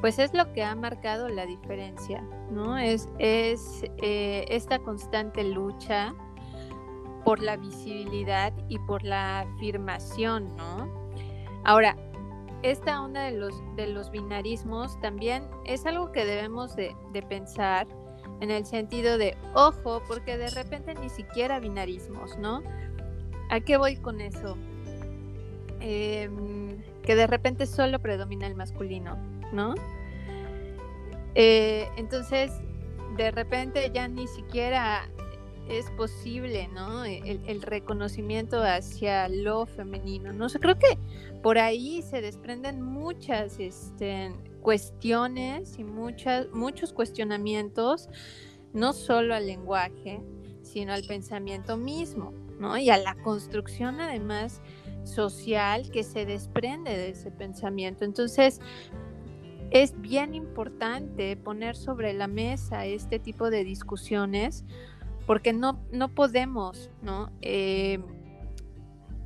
pues 0.00 0.18
es 0.18 0.34
lo 0.34 0.52
que 0.52 0.62
ha 0.62 0.74
marcado 0.74 1.28
la 1.28 1.46
diferencia, 1.46 2.22
¿no? 2.50 2.76
Es, 2.78 3.08
es 3.18 3.84
eh, 4.02 4.44
esta 4.48 4.78
constante 4.78 5.44
lucha 5.44 6.14
por 7.24 7.40
la 7.40 7.56
visibilidad 7.56 8.52
y 8.68 8.78
por 8.78 9.02
la 9.02 9.40
afirmación, 9.40 10.56
¿no? 10.56 10.88
Ahora, 11.64 11.96
esta 12.62 13.02
onda 13.02 13.22
de 13.22 13.32
los, 13.32 13.54
de 13.76 13.88
los 13.88 14.10
binarismos 14.10 14.98
también 15.00 15.44
es 15.64 15.86
algo 15.86 16.12
que 16.12 16.24
debemos 16.24 16.74
de, 16.76 16.94
de 17.12 17.22
pensar 17.22 17.86
en 18.40 18.50
el 18.50 18.66
sentido 18.66 19.18
de, 19.18 19.36
ojo, 19.54 20.02
porque 20.06 20.36
de 20.36 20.50
repente 20.50 20.94
ni 20.94 21.08
siquiera 21.08 21.60
binarismos, 21.60 22.36
¿no? 22.38 22.62
¿A 23.50 23.60
qué 23.60 23.76
voy 23.76 23.96
con 23.96 24.20
eso? 24.20 24.56
Em, 25.80 26.82
que 27.02 27.14
de 27.14 27.26
repente 27.26 27.66
solo 27.66 27.98
predomina 28.00 28.46
el 28.46 28.56
masculino, 28.56 29.16
¿no? 29.52 29.74
Eh, 31.34 31.88
entonces, 31.96 32.50
de 33.16 33.30
repente 33.30 33.90
ya 33.94 34.08
ni 34.08 34.26
siquiera 34.26 35.08
es 35.68 35.90
posible, 35.90 36.68
¿no? 36.68 37.04
El, 37.04 37.62
reconocimiento 37.62 38.62
hacia 38.62 39.28
lo 39.28 39.66
femenino, 39.66 40.32
¿no? 40.32 40.48
sé, 40.48 40.60
creo 40.60 40.78
que 40.78 40.98
por 41.42 41.58
ahí 41.58 42.02
se 42.02 42.20
desprenden 42.20 42.82
muchas 42.82 43.58
este, 43.58 44.32
cuestiones 44.60 45.78
y 45.78 45.84
muchas, 45.84 46.48
muchos 46.52 46.92
cuestionamientos, 46.92 48.08
no 48.72 48.92
solo 48.92 49.34
al 49.34 49.46
lenguaje, 49.46 50.20
sino 50.62 50.92
al 50.92 51.04
pensamiento 51.04 51.76
mismo, 51.76 52.32
¿no? 52.58 52.76
Y 52.76 52.90
a 52.90 52.98
la 52.98 53.14
construcción 53.22 54.00
además 54.00 54.60
social 55.04 55.90
que 55.90 56.02
se 56.02 56.26
desprende 56.26 56.96
de 56.96 57.10
ese 57.10 57.30
pensamiento. 57.30 58.04
Entonces, 58.04 58.60
es 59.70 60.00
bien 60.00 60.34
importante 60.34 61.36
poner 61.36 61.76
sobre 61.76 62.12
la 62.12 62.26
mesa 62.26 62.86
este 62.86 63.18
tipo 63.18 63.50
de 63.50 63.64
discusiones 63.64 64.64
porque 65.26 65.52
no, 65.52 65.80
no 65.90 66.14
podemos, 66.14 66.90
¿no? 67.02 67.30
Eh, 67.42 67.98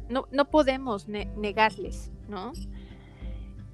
no, 0.09 0.27
no, 0.33 0.51
podemos 0.51 1.07
negarles, 1.09 2.11
¿no? 2.29 2.53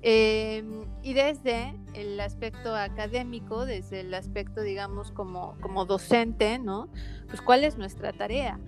Em, 0.09 0.85
y 1.03 1.15
desde 1.15 1.75
el 1.95 2.21
aspecto 2.21 2.77
académico, 2.77 3.67
desde 3.67 4.03
el 4.03 4.15
aspecto, 4.15 4.61
digamos, 4.61 5.11
como, 5.11 5.57
como 5.61 5.85
docente, 5.85 6.61
¿no? 6.61 6.89
Pues, 7.27 7.41
¿cuál 7.41 7.65
es 7.65 7.77
nuestra 7.77 8.13
tarea? 8.13 8.61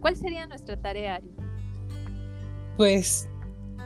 ¿Cuál 0.00 0.16
sería 0.16 0.46
nuestra 0.46 0.76
tarea, 0.76 1.14
Ari? 1.14 1.30
Pues 2.76 3.26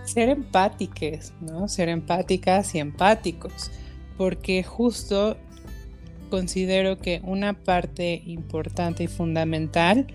ser 0.03 0.31
empáticas, 0.31 1.33
¿no? 1.41 1.69
Ser 1.69 1.89
empáticas 1.89 2.75
y 2.75 2.81
empáticos, 2.81 3.71
porque 4.17 4.65
justo 4.65 5.37
considero 6.29 6.99
que 6.99 7.21
una 7.23 7.53
parte 7.53 8.21
importante 8.27 9.05
y 9.05 9.07
fundamental 9.07 10.09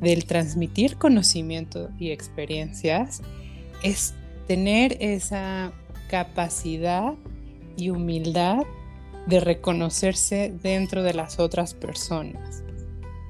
del 0.00 0.26
transmitir 0.26 0.96
conocimiento 0.96 1.90
y 1.98 2.12
experiencias 2.12 3.20
es 3.82 4.14
tener 4.46 4.96
esa 5.00 5.72
capacidad 6.08 7.14
y 7.76 7.90
humildad 7.90 8.64
de 9.26 9.40
reconocerse 9.40 10.54
dentro 10.62 11.02
de 11.02 11.14
las 11.14 11.38
otras 11.38 11.74
personas, 11.74 12.62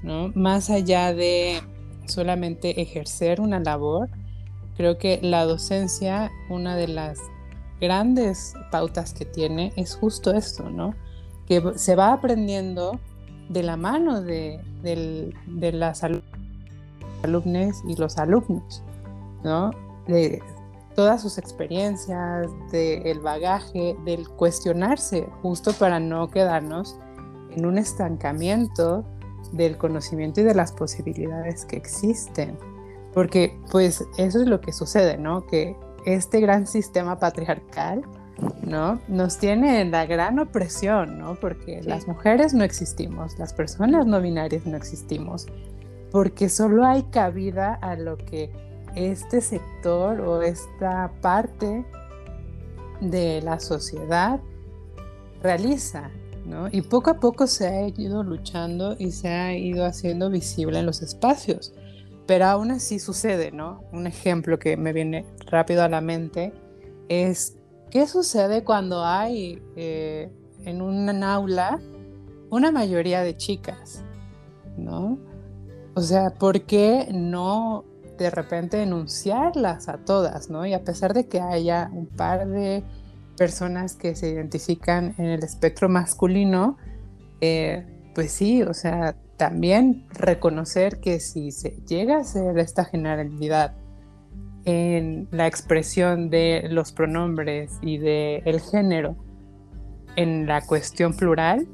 ¿no? 0.02 0.30
Más 0.34 0.70
allá 0.70 1.12
de 1.12 1.60
solamente 2.06 2.80
ejercer 2.80 3.40
una 3.40 3.60
labor, 3.60 4.08
creo 4.76 4.96
que 4.96 5.18
la 5.22 5.44
docencia, 5.44 6.30
una 6.48 6.76
de 6.76 6.88
las 6.88 7.18
grandes 7.80 8.54
pautas 8.70 9.12
que 9.12 9.24
tiene 9.24 9.72
es 9.76 9.96
justo 9.96 10.32
esto, 10.32 10.70
¿no? 10.70 10.94
Que 11.46 11.62
se 11.76 11.96
va 11.96 12.12
aprendiendo 12.12 13.00
de 13.48 13.62
la 13.62 13.76
mano 13.76 14.22
de, 14.22 14.60
las 15.72 16.04
alumnas 17.24 17.82
y 17.88 17.96
los 17.96 18.18
alumnos, 18.18 18.82
¿no? 19.42 19.70
De 20.06 20.40
todas 20.98 21.22
sus 21.22 21.38
experiencias, 21.38 22.48
del 22.72 23.20
bagaje, 23.20 23.96
del 24.04 24.28
cuestionarse, 24.28 25.28
justo 25.42 25.72
para 25.72 26.00
no 26.00 26.28
quedarnos 26.28 26.98
en 27.56 27.66
un 27.66 27.78
estancamiento 27.78 29.04
del 29.52 29.76
conocimiento 29.76 30.40
y 30.40 30.42
de 30.42 30.56
las 30.56 30.72
posibilidades 30.72 31.64
que 31.66 31.76
existen. 31.76 32.58
Porque 33.14 33.56
pues 33.70 34.04
eso 34.16 34.40
es 34.40 34.48
lo 34.48 34.60
que 34.60 34.72
sucede, 34.72 35.18
¿no? 35.18 35.46
Que 35.46 35.76
este 36.04 36.40
gran 36.40 36.66
sistema 36.66 37.16
patriarcal, 37.20 38.02
¿no? 38.62 39.00
Nos 39.06 39.38
tiene 39.38 39.82
en 39.82 39.92
la 39.92 40.04
gran 40.04 40.40
opresión, 40.40 41.16
¿no? 41.16 41.36
Porque 41.36 41.80
las 41.84 42.08
mujeres 42.08 42.54
no 42.54 42.64
existimos, 42.64 43.38
las 43.38 43.52
personas 43.52 44.04
no 44.04 44.20
binarias 44.20 44.66
no 44.66 44.76
existimos, 44.76 45.46
porque 46.10 46.48
solo 46.48 46.84
hay 46.84 47.04
cabida 47.04 47.74
a 47.74 47.94
lo 47.94 48.16
que 48.16 48.50
este 48.94 49.40
sector 49.40 50.20
o 50.20 50.42
esta 50.42 51.12
parte 51.20 51.84
de 53.00 53.40
la 53.42 53.60
sociedad 53.60 54.40
realiza, 55.42 56.10
¿no? 56.44 56.68
Y 56.70 56.82
poco 56.82 57.10
a 57.10 57.20
poco 57.20 57.46
se 57.46 57.68
ha 57.68 57.88
ido 57.88 58.22
luchando 58.22 58.96
y 58.98 59.12
se 59.12 59.28
ha 59.28 59.56
ido 59.56 59.84
haciendo 59.84 60.30
visible 60.30 60.78
en 60.78 60.86
los 60.86 61.02
espacios 61.02 61.72
pero 62.28 62.44
aún 62.44 62.70
así 62.70 62.98
sucede, 62.98 63.52
¿no? 63.52 63.84
Un 63.90 64.06
ejemplo 64.06 64.58
que 64.58 64.76
me 64.76 64.92
viene 64.92 65.24
rápido 65.46 65.82
a 65.82 65.88
la 65.88 66.02
mente 66.02 66.52
es 67.08 67.56
qué 67.90 68.06
sucede 68.06 68.64
cuando 68.64 69.02
hay 69.02 69.62
eh, 69.76 70.30
en 70.66 70.82
un 70.82 71.08
aula 71.24 71.80
una 72.50 72.70
mayoría 72.70 73.22
de 73.22 73.34
chicas, 73.34 74.04
¿no? 74.76 75.18
O 75.94 76.02
sea, 76.02 76.34
¿por 76.34 76.66
qué 76.66 77.08
no 77.10 77.86
de 78.18 78.30
repente 78.30 78.82
enunciarlas 78.82 79.88
a 79.88 79.98
todas, 79.98 80.50
¿no? 80.50 80.66
Y 80.66 80.74
a 80.74 80.84
pesar 80.84 81.14
de 81.14 81.26
que 81.28 81.40
haya 81.40 81.90
un 81.92 82.06
par 82.06 82.48
de 82.48 82.82
personas 83.36 83.94
que 83.94 84.16
se 84.16 84.28
identifican 84.30 85.14
en 85.18 85.26
el 85.26 85.44
espectro 85.44 85.88
masculino, 85.88 86.76
eh, 87.40 87.86
pues 88.14 88.32
sí, 88.32 88.62
o 88.62 88.74
sea, 88.74 89.14
también 89.36 90.06
reconocer 90.10 91.00
que 91.00 91.20
si 91.20 91.52
se 91.52 91.70
llega 91.86 92.16
a 92.16 92.20
hacer 92.20 92.58
esta 92.58 92.84
generalidad 92.84 93.76
en 94.64 95.28
la 95.30 95.46
expresión 95.46 96.28
de 96.28 96.66
los 96.68 96.92
pronombres 96.92 97.78
y 97.80 97.98
del 97.98 98.42
el 98.44 98.60
género 98.60 99.16
en 100.16 100.46
la 100.46 100.60
cuestión 100.62 101.14
plural, 101.14 101.68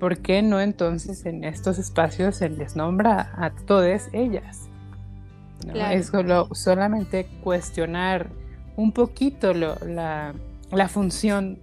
¿por 0.00 0.18
qué 0.18 0.42
no 0.42 0.60
entonces 0.60 1.26
en 1.26 1.44
estos 1.44 1.78
espacios 1.78 2.36
se 2.36 2.48
les 2.48 2.74
nombra 2.74 3.32
a 3.36 3.50
todas 3.50 4.08
ellas? 4.14 4.71
Es 5.74 6.06
solo, 6.06 6.48
solamente 6.52 7.26
cuestionar 7.42 8.30
un 8.76 8.92
poquito 8.92 9.52
la, 9.54 10.34
función 10.88 11.58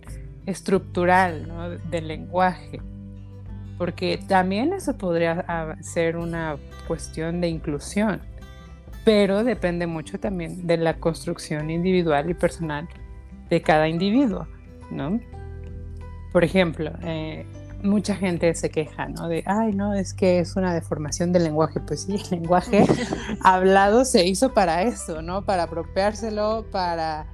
estructural 0.45 1.79
del 1.89 2.07
lenguaje, 2.07 2.81
porque 3.77 4.19
también 4.27 4.73
eso 4.73 4.97
podría 4.97 5.75
ser 5.81 6.17
una 6.17 6.57
cuestión 6.87 7.41
de 7.41 7.47
inclusión, 7.47 8.21
pero 9.03 9.43
depende 9.43 9.87
mucho 9.87 10.19
también 10.19 10.67
de 10.67 10.77
la 10.77 10.95
construcción 10.95 11.69
individual 11.69 12.29
y 12.29 12.33
personal 12.33 12.87
de 13.49 13.61
cada 13.61 13.87
individuo, 13.87 14.47
¿no? 14.91 15.19
Por 16.31 16.43
ejemplo, 16.43 16.91
eh, 17.03 17.45
mucha 17.83 18.15
gente 18.15 18.53
se 18.55 18.69
queja, 18.69 19.07
¿no? 19.07 19.27
De, 19.27 19.43
ay, 19.45 19.73
no, 19.73 19.93
es 19.93 20.13
que 20.13 20.39
es 20.39 20.55
una 20.55 20.73
deformación 20.73 21.31
del 21.31 21.43
lenguaje. 21.43 21.79
Pues 21.79 22.01
sí, 22.01 22.15
el 22.15 22.39
lenguaje 22.39 22.85
hablado 23.41 24.05
se 24.05 24.25
hizo 24.25 24.53
para 24.53 24.83
eso, 24.83 25.21
¿no? 25.21 25.43
Para 25.43 25.63
apropiárselo, 25.63 26.65
para, 26.71 27.25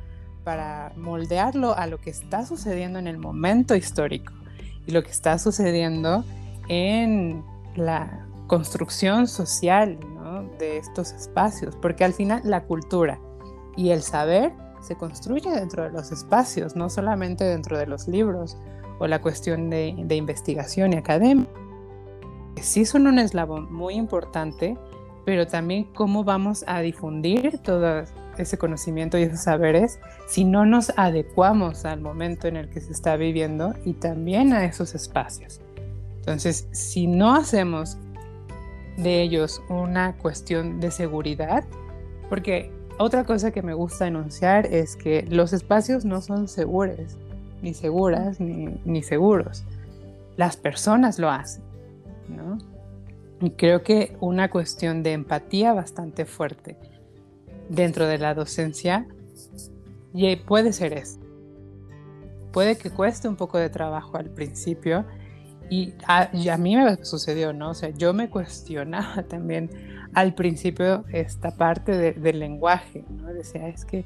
para 0.43 0.93
moldearlo 0.95 1.77
a 1.77 1.87
lo 1.87 1.99
que 1.99 2.09
está 2.09 2.45
sucediendo 2.45 2.99
en 2.99 3.07
el 3.07 3.17
momento 3.17 3.75
histórico 3.75 4.33
y 4.85 4.91
lo 4.91 5.03
que 5.03 5.11
está 5.11 5.39
sucediendo 5.39 6.23
en 6.67 7.43
la 7.75 8.25
construcción 8.47 9.27
social 9.27 9.99
¿no? 10.15 10.43
de 10.59 10.77
estos 10.77 11.11
espacios, 11.11 11.75
porque 11.75 12.03
al 12.03 12.13
final 12.13 12.41
la 12.43 12.63
cultura 12.63 13.19
y 13.75 13.89
el 13.89 14.03
saber 14.03 14.53
se 14.81 14.95
construye 14.95 15.49
dentro 15.49 15.83
de 15.83 15.89
los 15.89 16.11
espacios, 16.11 16.75
no 16.75 16.89
solamente 16.89 17.43
dentro 17.43 17.77
de 17.77 17.87
los 17.87 18.07
libros 18.07 18.57
o 18.99 19.07
la 19.07 19.21
cuestión 19.21 19.69
de, 19.69 19.87
investigación 20.09 20.93
y 20.93 20.97
academia. 20.97 21.47
Sí 22.61 22.85
son 22.85 23.07
un 23.07 23.19
eslabón 23.19 23.71
muy 23.73 23.95
importante, 23.95 24.77
pero 25.25 25.47
también 25.47 25.85
cómo 25.93 26.23
vamos 26.23 26.63
a 26.67 26.79
difundir 26.79 27.59
todo 27.59 28.03
ese 28.37 28.57
conocimiento 28.57 29.17
y 29.17 29.23
esos 29.23 29.41
saberes 29.41 29.99
si 30.27 30.43
no 30.43 30.65
nos 30.65 30.91
adecuamos 30.97 31.85
al 31.85 32.01
momento 32.01 32.47
en 32.47 32.57
el 32.57 32.69
que 32.69 32.81
se 32.81 32.91
está 32.91 33.15
viviendo 33.15 33.73
y 33.83 33.93
también 33.93 34.53
a 34.53 34.65
esos 34.65 34.95
espacios. 34.95 35.61
Entonces, 36.17 36.67
si 36.71 37.07
no 37.07 37.35
hacemos 37.35 37.97
de 38.97 39.21
ellos 39.21 39.61
una 39.69 40.17
cuestión 40.17 40.79
de 40.79 40.91
seguridad, 40.91 41.65
porque 42.29 42.71
otra 42.97 43.25
cosa 43.25 43.51
que 43.51 43.61
me 43.61 43.73
gusta 43.73 44.07
enunciar 44.07 44.65
es 44.67 44.95
que 44.95 45.25
los 45.29 45.53
espacios 45.53 46.05
no 46.05 46.21
son 46.21 46.47
seguros 46.47 47.17
ni 47.61 47.73
seguras, 47.73 48.39
ni, 48.39 49.03
seguros. 49.03 49.63
Las 50.37 50.57
personas 50.57 51.19
lo 51.19 51.29
hacen, 51.29 51.63
¿no? 52.27 52.57
Y 53.41 53.51
creo 53.51 53.83
que 53.83 54.15
una 54.19 54.49
cuestión 54.49 55.03
de 55.03 55.13
empatía 55.13 55.73
bastante 55.73 56.25
fuerte 56.25 56.77
dentro 57.69 58.07
de 58.07 58.17
la 58.17 58.33
docencia 58.33 59.07
y 60.13 60.35
puede 60.37 60.73
ser 60.73 60.93
eso. 60.93 61.19
Puede 62.51 62.77
que 62.77 62.89
cueste 62.89 63.27
un 63.27 63.35
poco 63.35 63.57
de 63.57 63.69
trabajo 63.69 64.17
al 64.17 64.29
principio 64.29 65.05
y 65.69 65.93
a, 66.07 66.29
mí 66.57 66.77
me 66.77 67.03
sucedió, 67.03 67.51
¿no? 67.51 67.71
O 67.71 67.73
sea, 67.73 67.89
yo 67.89 68.13
me 68.13 68.29
cuestionaba 68.29 69.23
también 69.27 69.69
al 70.13 70.33
principio 70.33 71.03
esta 71.11 71.51
parte 71.51 72.13
del 72.13 72.39
lenguaje, 72.39 73.03
¿no? 73.09 73.33
Decía, 73.33 73.67
es 73.67 73.83
que 73.83 74.05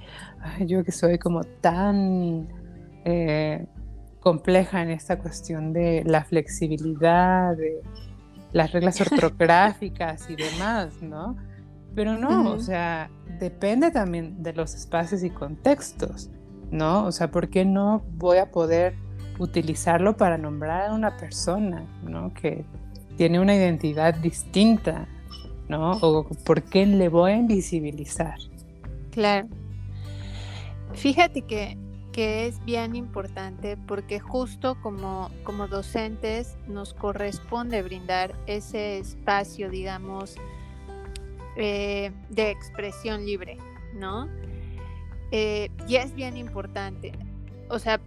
yo 0.66 0.84
que 0.84 0.92
soy 0.92 1.20
como 1.20 1.44
tan 1.44 2.48
eh, 3.06 3.66
compleja 4.20 4.82
en 4.82 4.92
esta 4.92 5.18
cuestión 5.18 5.74
de 5.74 6.04
la 6.06 6.24
flexibilidad, 6.24 7.56
de 7.56 7.82
las 8.52 8.72
reglas 8.72 9.00
ortográficas 9.12 10.30
y 10.30 10.36
demás, 10.36 11.02
¿no? 11.02 11.38
Pero 11.96 12.18
no, 12.18 12.52
o 12.52 12.60
sea, 12.60 13.10
depende 13.40 13.92
también 13.92 14.44
de 14.44 14.54
los 14.54 14.76
espacios 14.76 15.24
y 15.24 15.30
contextos, 15.30 16.30
¿no? 16.72 17.06
O 17.06 17.12
sea, 17.12 17.32
¿por 17.32 17.50
qué 17.50 17.66
no 17.66 18.04
voy 18.18 18.38
a 18.38 18.52
poder 18.52 18.96
utilizarlo 19.40 20.16
para 20.18 20.38
nombrar 20.38 20.90
a 20.90 20.94
una 20.94 21.18
persona, 21.18 21.86
¿no? 22.04 22.34
Que 22.34 22.64
tiene 23.18 23.40
una 23.40 23.56
identidad 23.56 24.14
distinta, 24.16 25.08
¿no? 25.68 25.94
O 26.02 26.28
por 26.46 26.64
qué 26.64 26.86
le 26.86 27.10
voy 27.10 27.32
a 27.32 27.38
invisibilizar. 27.38 28.38
Claro. 29.12 29.48
Fíjate 30.94 31.42
que 31.42 31.78
que 32.12 32.48
es 32.48 32.64
bien 32.66 32.96
importante 32.96 33.78
porque 33.78 34.20
justo 34.20 34.80
como, 34.82 35.30
como 35.44 35.68
docentes 35.68 36.58
nos 36.68 36.94
corresponde 36.94 37.82
brindar 37.82 38.34
ese 38.48 38.98
espacio, 38.98 39.70
digamos, 39.70 40.36
eh, 41.56 42.12
de 42.30 42.50
expresión 42.50 43.26
libre, 43.26 43.58
¿no? 43.94 44.28
Eh, 45.32 45.70
y 45.88 45.98
es 45.98 46.16
bien 46.16 46.38
importante. 46.38 47.12
O 47.70 47.78
sea, 47.78 48.00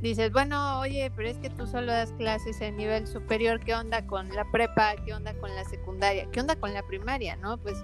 dices, 0.00 0.32
bueno, 0.32 0.80
oye, 0.80 1.12
pero 1.14 1.28
es 1.28 1.36
que 1.38 1.50
tú 1.50 1.66
solo 1.66 1.92
das 1.92 2.12
clases 2.12 2.60
en 2.60 2.76
nivel 2.76 3.06
superior, 3.06 3.60
¿qué 3.60 3.74
onda 3.74 4.06
con 4.06 4.28
la 4.30 4.44
prepa? 4.50 4.96
¿Qué 5.04 5.14
onda 5.14 5.34
con 5.34 5.54
la 5.54 5.64
secundaria? 5.64 6.26
¿Qué 6.32 6.40
onda 6.40 6.56
con 6.56 6.74
la 6.74 6.82
primaria? 6.82 7.36
¿No? 7.36 7.58
Pues 7.58 7.76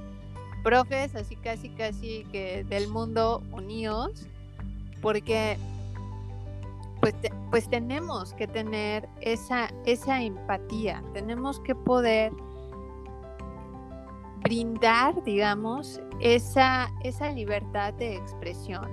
profes 0.64 1.14
así 1.14 1.36
casi 1.36 1.70
casi 1.70 2.24
que 2.32 2.64
del 2.64 2.88
mundo 2.88 3.42
unidos 3.52 4.26
porque 5.00 5.56
pues, 7.00 7.14
pues 7.50 7.68
tenemos 7.68 8.34
que 8.34 8.46
tener 8.46 9.08
esa, 9.20 9.70
esa 9.86 10.22
empatía, 10.22 11.02
tenemos 11.14 11.60
que 11.60 11.74
poder 11.74 12.32
brindar, 14.42 15.22
digamos, 15.24 16.00
esa, 16.20 16.90
esa 17.02 17.30
libertad 17.30 17.94
de 17.94 18.16
expresión, 18.16 18.88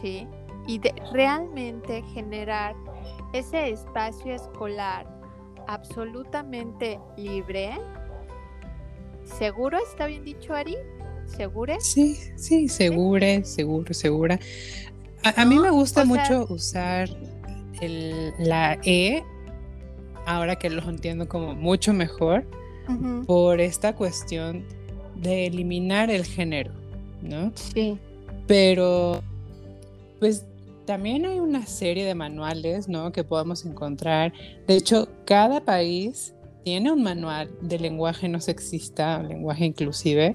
¿sí? 0.00 0.26
Y 0.66 0.78
de 0.78 0.92
realmente 1.12 2.02
generar 2.14 2.74
ese 3.32 3.70
espacio 3.70 4.34
escolar 4.34 5.06
absolutamente 5.66 6.98
libre. 7.16 7.78
¿Seguro 9.24 9.78
está 9.78 10.06
bien 10.06 10.24
dicho, 10.24 10.54
Ari? 10.54 10.76
¿Segure? 11.26 11.80
Sí, 11.80 12.16
sí, 12.36 12.68
segure, 12.68 13.44
seguro, 13.44 13.94
segura. 13.94 14.38
A, 15.22 15.44
mí 15.44 15.58
me 15.58 15.70
gusta 15.70 16.04
mucho 16.04 16.46
usar 16.48 17.10
la 18.38 18.78
E, 18.84 19.22
ahora 20.26 20.56
que 20.56 20.70
lo 20.70 20.82
entiendo 20.88 21.28
como 21.28 21.54
mucho 21.54 21.92
mejor, 21.92 22.44
por 23.26 23.60
esta 23.60 23.94
cuestión 23.94 24.64
de 25.16 25.46
eliminar 25.46 26.10
el 26.10 26.24
género, 26.24 26.72
¿no? 27.22 27.52
Sí. 27.54 27.98
Pero, 28.46 29.22
pues 30.18 30.44
también 30.86 31.24
hay 31.24 31.38
una 31.38 31.66
serie 31.66 32.04
de 32.04 32.14
manuales, 32.16 32.88
¿no? 32.88 33.12
Que 33.12 33.22
podemos 33.22 33.64
encontrar. 33.64 34.32
De 34.66 34.74
hecho, 34.74 35.08
cada 35.24 35.64
país 35.64 36.34
tiene 36.64 36.90
un 36.90 37.02
manual 37.02 37.48
de 37.60 37.78
lenguaje 37.78 38.28
no 38.28 38.40
sexista, 38.40 39.22
lenguaje 39.22 39.66
inclusive, 39.66 40.34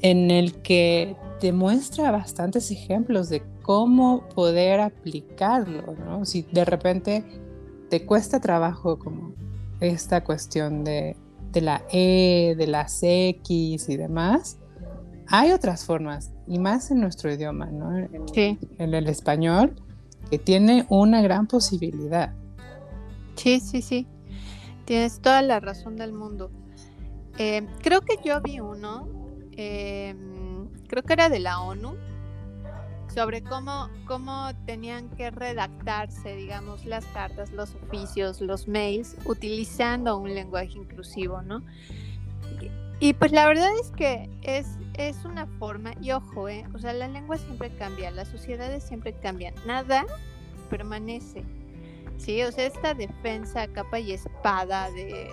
en 0.00 0.30
el 0.30 0.54
que 0.62 1.14
te 1.40 1.52
muestra 1.52 2.10
bastantes 2.10 2.70
ejemplos 2.70 3.28
de 3.28 3.42
cómo 3.62 4.28
poder 4.34 4.80
aplicarlo, 4.80 5.94
¿no? 5.94 6.24
Si 6.26 6.42
de 6.42 6.64
repente 6.64 7.24
te 7.88 8.04
cuesta 8.04 8.40
trabajo 8.40 8.98
como 8.98 9.32
esta 9.80 10.22
cuestión 10.22 10.84
de, 10.84 11.16
la 11.54 11.82
E, 11.90 12.54
de 12.56 12.66
las 12.66 13.00
X 13.02 13.88
y 13.88 13.96
demás, 13.96 14.58
hay 15.26 15.52
otras 15.52 15.84
formas, 15.84 16.32
y 16.46 16.58
más 16.58 16.90
en 16.90 17.00
nuestro 17.00 17.32
idioma, 17.32 17.66
¿no? 17.66 17.96
En, 17.96 18.28
sí. 18.34 18.58
en 18.78 18.94
el 18.94 19.08
español, 19.08 19.74
que 20.30 20.38
tiene 20.38 20.86
una 20.88 21.22
gran 21.22 21.46
posibilidad. 21.46 22.34
Sí, 23.36 23.60
sí, 23.60 23.80
sí. 23.80 24.06
Tienes 24.84 25.20
toda 25.20 25.40
la 25.40 25.60
razón 25.60 25.96
del 25.96 26.12
mundo. 26.12 26.50
Eh, 27.38 27.66
creo 27.80 28.02
que 28.02 28.16
yo 28.24 28.40
vi 28.42 28.60
uno, 28.60 29.08
em, 29.56 30.39
creo 30.90 31.04
que 31.04 31.12
era 31.12 31.28
de 31.28 31.38
la 31.38 31.60
ONU, 31.60 31.96
sobre 33.14 33.42
cómo, 33.42 33.88
cómo 34.06 34.50
tenían 34.66 35.08
que 35.10 35.30
redactarse, 35.30 36.34
digamos, 36.34 36.84
las 36.84 37.04
cartas, 37.06 37.52
los 37.52 37.74
oficios, 37.76 38.40
los 38.40 38.66
mails, 38.66 39.16
utilizando 39.24 40.18
un 40.18 40.34
lenguaje 40.34 40.72
inclusivo, 40.76 41.42
¿no? 41.42 41.62
Y, 42.98 43.14
pues 43.14 43.30
la 43.30 43.46
verdad 43.46 43.70
es 43.80 43.92
que 43.92 44.28
es, 44.42 44.66
es 44.94 45.24
una 45.24 45.46
forma, 45.46 45.92
y 46.02 46.10
ojo, 46.10 46.48
¿eh? 46.48 46.64
o 46.74 46.78
sea, 46.78 46.92
la 46.92 47.06
lengua 47.06 47.38
siempre 47.38 47.70
cambia, 47.70 48.10
las 48.10 48.28
sociedades 48.28 48.82
siempre 48.82 49.12
cambian, 49.12 49.54
nada 49.66 50.04
permanece, 50.68 51.44
¿sí? 52.18 52.42
O 52.42 52.50
sea, 52.50 52.66
esta 52.66 52.94
defensa 52.94 53.68
capa 53.68 54.00
y 54.00 54.12
espada 54.12 54.90
de, 54.90 55.30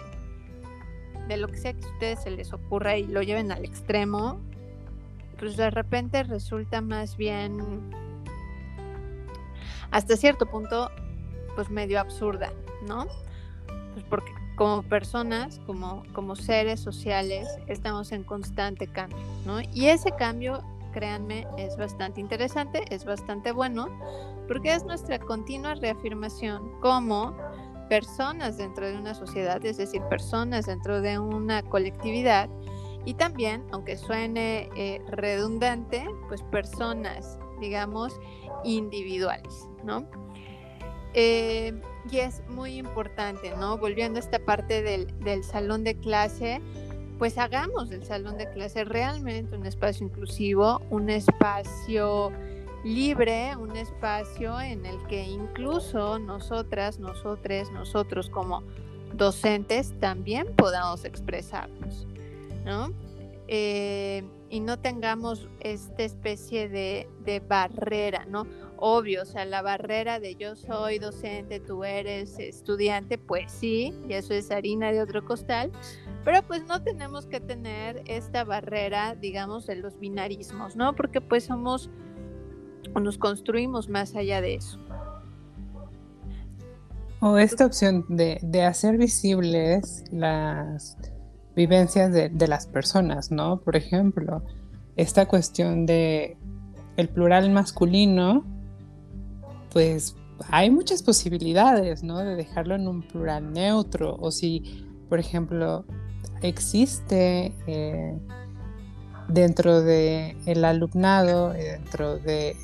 de 1.28 1.38
lo 1.38 1.48
que 1.48 1.58
sea 1.58 1.74
que 1.74 1.84
a 1.84 1.90
ustedes 1.90 2.24
se 2.24 2.32
les 2.32 2.54
ocurra 2.54 2.96
y 2.96 3.06
lo 3.06 3.22
lleven 3.22 3.52
al 3.52 3.66
extremo, 3.66 4.40
pues 5.40 5.58
de 5.58 5.70
repente 5.70 6.24
resulta 6.24 6.82
más 6.82 7.18
bien 7.18 7.92
hasta 9.92 10.16
cierto 10.16 10.46
punto 10.46 10.92
pues 11.56 11.70
medio 11.70 12.00
absurda, 12.00 12.52
¿no? 12.88 13.08
Pues 13.94 14.06
porque 14.10 14.32
como 14.56 14.82
personas, 14.84 15.60
como, 15.66 16.04
como 16.14 16.36
seres 16.36 16.80
sociales, 16.80 17.48
estamos 17.68 18.12
en 18.12 18.24
constante 18.24 18.88
cambio, 18.88 19.20
¿no? 19.46 19.62
Y 19.74 19.88
ese 19.88 20.12
cambio 20.12 20.64
créanme, 20.92 21.48
es 21.58 21.78
bastante 21.78 22.20
interesante, 22.20 22.84
es 22.90 23.06
bastante 23.06 23.52
bueno, 23.52 23.88
porque 24.48 24.74
es 24.74 24.84
nuestra 24.84 25.20
continua 25.20 25.76
reafirmación 25.76 26.72
como 26.82 27.36
personas 27.88 28.58
dentro 28.58 28.88
de 28.88 28.98
una 28.98 29.14
sociedad, 29.14 29.64
es 29.64 29.78
decir, 29.78 30.02
personas 30.10 30.66
dentro 30.66 31.00
de 31.02 31.20
una 31.20 31.62
colectividad 31.62 32.50
y 33.06 33.14
también, 33.14 33.64
aunque 33.72 33.98
suene 33.98 34.70
eh, 34.76 35.02
redundante, 35.10 36.06
pues 36.28 36.42
personas, 36.44 37.40
digamos, 37.60 38.20
individuales, 38.64 39.68
¿no? 39.84 40.06
Eh, 41.14 41.80
y 42.12 42.18
es 42.18 42.44
muy 42.50 42.76
importante, 42.76 43.56
¿no? 43.58 43.78
Volviendo 43.78 44.18
a 44.18 44.22
esta 44.22 44.40
parte 44.40 44.82
del, 44.82 45.08
del 45.22 45.44
salón 45.44 45.84
de 45.84 45.98
clase, 45.98 46.62
pues 47.18 47.38
hagamos 47.38 47.90
del 47.90 48.06
salón 48.06 48.38
de 48.38 48.50
clase 48.52 48.84
realmente 48.84 49.56
un 49.56 49.66
espacio 49.66 50.06
inclusivo, 50.06 50.82
un 50.90 51.10
espacio 51.10 52.32
libre, 52.84 53.56
un 53.56 53.76
espacio 53.76 54.60
en 54.62 54.86
el 54.86 55.02
que 55.08 55.24
incluso 55.24 56.20
nosotras, 56.20 57.00
nosotres, 57.00 57.72
nosotros 57.72 58.30
como 58.30 58.64
docentes 59.14 59.94
también 60.00 60.48
podamos 60.56 61.04
expresarnos, 61.06 62.08
¿no? 62.68 62.94
Eh, 63.48 64.24
y 64.50 64.60
no 64.60 64.78
tengamos 64.80 65.48
esta 65.62 66.04
especie 66.04 66.70
de, 66.70 67.08
barrera, 67.48 68.26
¿no? 68.26 68.46
Obvio, 68.78 69.24
o 69.24 69.26
sea, 69.26 69.46
la 69.46 69.62
barrera 69.62 70.20
de 70.20 70.36
yo 70.36 70.56
soy 70.56 71.00
docente, 71.00 71.60
tú 71.60 71.84
eres 71.84 72.38
estudiante, 72.40 73.18
pues 73.18 73.52
sí, 73.52 73.94
y 74.08 74.14
eso 74.14 74.34
es 74.34 74.52
harina 74.52 74.92
de 74.92 75.02
otro 75.02 75.26
costal, 75.26 75.72
pero 76.24 76.44
pues 76.44 76.66
no 76.66 76.84
tenemos 76.84 77.26
que 77.26 77.40
tener 77.40 78.04
esta 78.06 78.44
barrera, 78.44 79.16
digamos, 79.16 79.66
de 79.66 79.76
los 79.76 80.00
binarismos, 80.00 80.76
¿no? 80.76 80.94
Porque 80.96 81.22
pues 81.22 81.46
somos 81.46 81.90
o 82.94 83.00
nos 83.00 83.18
construimos 83.18 83.90
más 83.90 84.16
allá 84.16 84.42
de 84.42 84.56
eso. 84.56 84.80
O 87.20 87.38
esta 87.38 87.66
opción 87.66 88.06
de 88.10 88.64
hacer 88.64 88.98
visibles 88.98 90.04
las 90.12 90.98
vivencias 91.58 92.14
de, 92.14 92.30
de, 92.30 92.48
las 92.48 92.68
personas, 92.68 93.32
¿no? 93.32 93.60
Por 93.60 93.76
ejemplo, 93.76 94.44
esta 94.96 95.26
cuestión 95.26 95.88
de 95.88 96.38
el 96.98 97.10
plural 97.10 97.50
masculino, 97.50 98.46
pues 99.74 100.16
hay 100.50 100.70
muchas 100.70 101.02
posibilidades, 101.02 102.04
¿no? 102.04 102.20
De 102.20 102.36
dejarlo 102.36 102.76
en 102.76 102.88
un 102.88 103.02
plural 103.02 103.52
neutro, 103.54 104.16
o 104.20 104.32
si, 104.32 104.86
por 105.10 105.20
ejemplo, 105.20 105.84
existe 106.44 107.54
eh, 107.66 108.16
dentro 109.28 109.82
del 109.82 110.38
el 110.46 110.64
alumnado, 110.64 111.54
dentro 111.54 112.20
de 112.20 112.56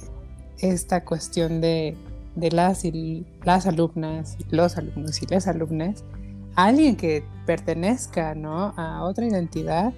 esta 0.60 1.04
cuestión 1.04 1.62
de, 1.62 1.98
de 2.36 2.52
las, 2.52 2.86
y, 2.86 3.26
las 3.44 3.66
alumnas, 3.66 4.38
los 4.52 4.78
alumnos 4.78 5.22
y 5.22 5.26
las 5.26 5.48
alumnas, 5.48 6.04
alguien 6.56 6.96
que 6.96 7.24
pertenezca 7.46 8.36
¿no? 8.36 8.74
a 8.78 9.04
otra 9.04 9.26
identidad, 9.26 9.94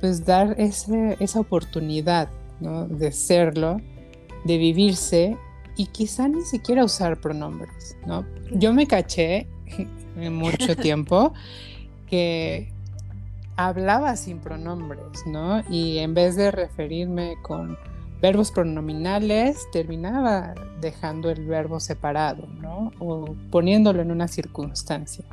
pues 0.00 0.24
dar 0.24 0.54
ese, 0.58 1.16
esa 1.20 1.40
oportunidad 1.40 2.28
¿no? 2.60 2.86
de 2.86 3.12
serlo, 3.12 3.80
de 4.44 4.58
vivirse 4.58 5.36
y 5.76 5.86
quizá 5.86 6.28
ni 6.28 6.42
siquiera 6.42 6.84
usar 6.84 7.20
pronombres. 7.20 7.96
¿no? 8.06 8.24
Yo 8.52 8.72
me 8.72 8.86
caché 8.86 9.46
en 10.16 10.34
mucho 10.34 10.76
tiempo 10.82 11.32
que 12.06 12.72
hablaba 13.56 14.16
sin 14.16 14.38
pronombres, 14.38 15.26
¿no? 15.26 15.62
Y 15.68 15.98
en 15.98 16.14
vez 16.14 16.36
de 16.36 16.52
referirme 16.52 17.34
con 17.42 17.76
verbos 18.22 18.52
pronominales, 18.52 19.66
terminaba 19.72 20.54
dejando 20.80 21.28
el 21.28 21.44
verbo 21.44 21.80
separado, 21.80 22.46
¿no? 22.60 22.92
O 23.00 23.34
poniéndolo 23.50 24.00
en 24.00 24.12
una 24.12 24.28
circunstancia. 24.28 25.24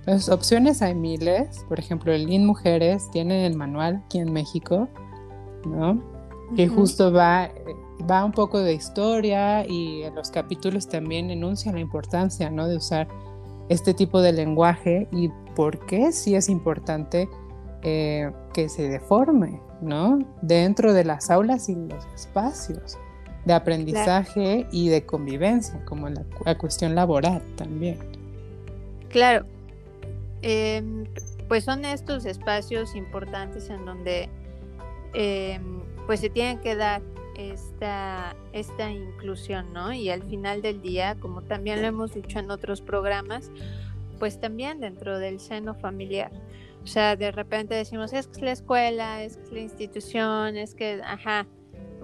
Entonces, 0.00 0.28
opciones 0.28 0.82
hay 0.82 0.94
miles. 0.94 1.64
Por 1.68 1.78
ejemplo, 1.78 2.12
el 2.12 2.30
IN 2.30 2.46
Mujeres 2.46 3.10
tiene 3.10 3.46
el 3.46 3.56
manual 3.56 4.02
aquí 4.04 4.18
en 4.18 4.32
México, 4.32 4.88
¿no? 5.66 6.02
Que 6.56 6.68
justo 6.68 7.12
va, 7.12 7.50
va 8.10 8.24
un 8.24 8.32
poco 8.32 8.58
de 8.60 8.74
historia 8.74 9.66
y 9.66 10.02
en 10.02 10.14
los 10.14 10.30
capítulos 10.30 10.88
también 10.88 11.30
enuncia 11.30 11.70
la 11.72 11.80
importancia, 11.80 12.50
¿no? 12.50 12.66
De 12.66 12.76
usar 12.76 13.08
este 13.68 13.94
tipo 13.94 14.20
de 14.20 14.32
lenguaje 14.32 15.06
y 15.12 15.30
por 15.54 15.86
qué 15.86 16.10
sí 16.12 16.34
es 16.34 16.48
importante 16.48 17.28
eh, 17.82 18.30
que 18.52 18.68
se 18.68 18.88
deforme, 18.88 19.60
¿no? 19.80 20.18
Dentro 20.42 20.92
de 20.92 21.04
las 21.04 21.30
aulas 21.30 21.68
y 21.68 21.76
los 21.76 22.04
espacios 22.14 22.98
de 23.44 23.54
aprendizaje 23.54 24.66
y 24.72 24.88
de 24.88 25.06
convivencia, 25.06 25.82
como 25.84 26.08
la, 26.08 26.24
la, 26.44 26.58
cuestión 26.58 26.94
laboral 26.94 27.42
también. 27.56 27.98
Claro, 29.08 29.46
eh, 30.42 30.82
pues 31.48 31.64
son 31.64 31.84
estos 31.84 32.24
espacios 32.26 32.94
importantes 32.94 33.70
en 33.70 33.84
donde 33.84 34.28
eh, 35.14 35.60
pues 36.06 36.20
se 36.20 36.30
tiene 36.30 36.60
que 36.60 36.76
dar 36.76 37.02
esta, 37.36 38.36
esta 38.52 38.90
inclusión, 38.90 39.72
¿no? 39.72 39.92
Y 39.92 40.10
al 40.10 40.22
final 40.22 40.62
del 40.62 40.82
día, 40.82 41.16
como 41.18 41.42
también 41.42 41.80
lo 41.80 41.88
hemos 41.88 42.14
dicho 42.14 42.38
en 42.38 42.50
otros 42.50 42.82
programas, 42.82 43.50
pues 44.18 44.38
también 44.38 44.80
dentro 44.80 45.18
del 45.18 45.40
seno 45.40 45.74
familiar. 45.74 46.30
O 46.84 46.86
sea, 46.86 47.16
de 47.16 47.30
repente 47.30 47.74
decimos, 47.74 48.12
es 48.12 48.26
que 48.26 48.36
es 48.36 48.42
la 48.42 48.52
escuela, 48.52 49.22
es 49.22 49.36
que 49.36 49.42
es 49.44 49.52
la 49.52 49.60
institución, 49.60 50.56
es 50.56 50.74
que, 50.74 51.00
ajá, 51.04 51.46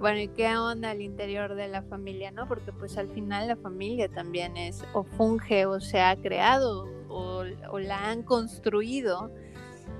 bueno, 0.01 0.21
¿y 0.21 0.29
qué 0.29 0.55
onda 0.57 0.91
al 0.91 1.01
interior 1.01 1.55
de 1.55 1.69
la 1.69 1.83
familia, 1.83 2.31
no? 2.31 2.47
Porque 2.47 2.73
pues 2.73 2.99
al 2.99 3.09
final 3.09 3.49
la 3.49 3.57
familia 3.57 4.09
también 4.09 4.57
es, 4.57 4.85
o 4.93 5.05
funge, 5.05 5.67
o 5.67 5.81
se 5.81 6.01
ha 6.01 6.17
creado, 6.17 6.87
o, 7.09 7.45
la 7.79 8.11
han 8.11 8.23
construido, 8.23 9.31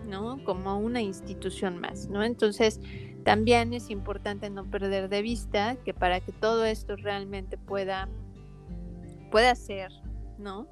¿no? 0.07 0.43
Como 0.45 0.79
una 0.79 1.01
institución 1.01 1.79
más, 1.79 2.09
¿no? 2.09 2.23
Entonces, 2.23 2.81
también 3.25 3.73
es 3.73 3.91
importante 3.91 4.51
no 4.51 4.65
perder 4.71 5.09
de 5.09 5.23
vista 5.23 5.77
que 5.85 5.93
para 5.93 6.21
que 6.21 6.33
todo 6.33 6.65
esto 6.65 6.97
realmente 6.97 7.59
pueda, 7.59 8.09
pueda 9.31 9.55
ser, 9.55 9.91
¿no? 10.39 10.69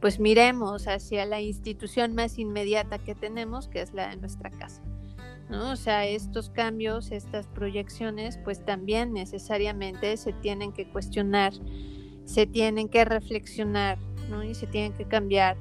pues 0.00 0.20
miremos 0.20 0.88
hacia 0.88 1.24
la 1.26 1.40
institución 1.40 2.14
más 2.14 2.38
inmediata 2.38 2.98
que 2.98 3.14
tenemos, 3.14 3.68
que 3.68 3.80
es 3.80 3.92
la 3.92 4.08
de 4.08 4.16
nuestra 4.16 4.50
casa. 4.50 4.82
¿no? 5.48 5.72
O 5.72 5.76
sea, 5.76 6.06
estos 6.06 6.50
cambios, 6.50 7.12
estas 7.12 7.46
proyecciones, 7.46 8.38
pues 8.38 8.64
también 8.64 9.12
necesariamente 9.12 10.16
se 10.16 10.32
tienen 10.32 10.72
que 10.72 10.88
cuestionar, 10.90 11.52
se 12.24 12.46
tienen 12.46 12.88
que 12.88 13.04
reflexionar, 13.04 13.98
¿no? 14.28 14.42
Y 14.44 14.54
se 14.54 14.66
tienen 14.66 14.92
que 14.92 15.04
cambiar, 15.04 15.56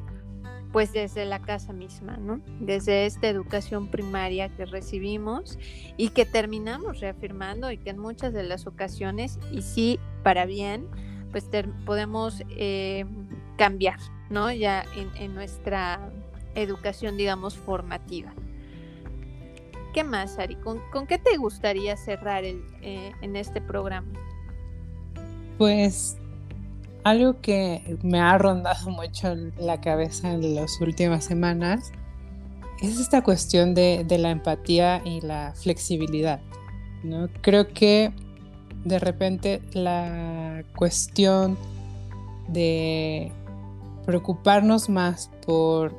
pues 0.71 0.91
desde 0.93 1.25
la 1.25 1.39
casa 1.39 1.73
misma, 1.73 2.17
¿no? 2.17 2.41
Desde 2.59 3.05
esta 3.05 3.27
educación 3.27 3.87
primaria 3.87 4.49
que 4.49 4.65
recibimos 4.65 5.57
y 5.97 6.09
que 6.09 6.25
terminamos 6.25 6.99
reafirmando 6.99 7.71
y 7.71 7.77
que 7.77 7.91
en 7.91 7.99
muchas 7.99 8.33
de 8.33 8.43
las 8.43 8.67
ocasiones, 8.67 9.39
y 9.51 9.61
sí, 9.61 9.99
para 10.23 10.45
bien, 10.45 10.87
pues 11.31 11.49
podemos 11.85 12.43
eh, 12.49 13.05
cambiar, 13.57 13.99
¿no? 14.29 14.51
Ya 14.51 14.85
en, 15.17 15.35
nuestra 15.35 16.11
educación, 16.55 17.17
digamos, 17.17 17.57
formativa. 17.57 18.33
¿Qué 19.93 20.03
más, 20.03 20.39
Ari? 20.39 20.55
¿Con, 20.55 20.81
qué 21.07 21.17
te 21.17 21.37
gustaría 21.37 21.95
cerrar 21.97 22.43
el, 22.43 22.63
eh, 22.81 23.11
en 23.21 23.35
este 23.35 23.61
programa? 23.61 24.11
Pues 25.57 26.17
algo 27.05 27.39
que 27.39 27.97
me 28.01 28.19
ha 28.19 28.35
rondado 28.37 28.89
mucho 28.89 29.35
la 29.59 29.79
cabeza 29.79 30.33
en 30.33 30.55
las 30.55 30.81
últimas 30.81 31.23
semanas 31.23 31.91
es 32.81 32.99
esta 32.99 33.21
cuestión 33.21 33.75
de, 33.75 34.03
de 34.05 34.17
la 34.17 34.31
empatía 34.31 35.01
y 35.05 35.21
la 35.21 35.53
flexibilidad. 35.55 36.41
¿no? 37.03 37.29
Creo 37.41 37.67
que 37.73 38.11
de 38.83 38.97
repente 38.97 39.61
la 39.73 40.63
cuestión 40.75 41.57
de 42.47 43.31
preocuparnos 44.07 44.89
más 44.89 45.29
por 45.45 45.93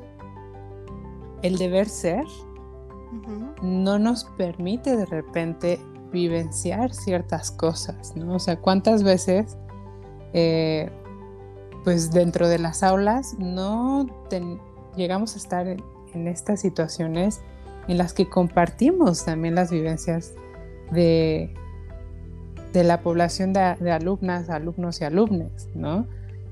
el 1.41 1.57
deber 1.57 1.87
ser 1.87 2.25
no 3.61 3.97
nos 3.97 4.25
permite 4.37 4.97
de 4.97 5.05
repente 5.05 5.79
vivenciar 6.11 6.93
ciertas 6.93 7.49
cosas, 7.49 8.13
¿no? 8.15 8.35
O 8.35 8.39
sea, 8.39 8.59
¿cuántas 8.59 9.03
veces, 9.03 9.57
eh, 10.39 10.91
pues 11.83 12.11
dentro 12.11 12.47
de 12.47 12.59
las 12.59 12.83
aulas, 12.83 13.33
no 13.39 14.05
llegamos 14.95 15.33
a 15.33 15.37
estar 15.37 15.67
en, 15.67 15.81
estas 16.27 16.61
situaciones 16.61 17.41
en 17.87 17.97
las 17.97 18.13
que 18.13 18.29
compartimos 18.29 19.25
también 19.25 19.55
las 19.55 19.71
vivencias 19.71 20.35
de, 20.91 21.55
de 22.71 22.83
la 22.83 23.01
población 23.01 23.51
de, 23.51 23.77
de 23.79 23.91
alumnas, 23.91 24.51
alumnos 24.51 25.01
y 25.01 25.05
alumnas, 25.05 25.69
¿no? 25.73 26.05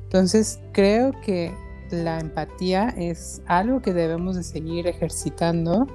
Entonces 0.05 0.59
creo 0.71 1.11
que 1.21 1.53
la 1.91 2.19
empatía 2.19 2.89
es 2.97 3.43
algo 3.45 3.83
que 3.83 3.93
debemos 3.93 4.35
de 4.35 4.41
seguir 4.41 4.87
ejercitando 4.87 5.85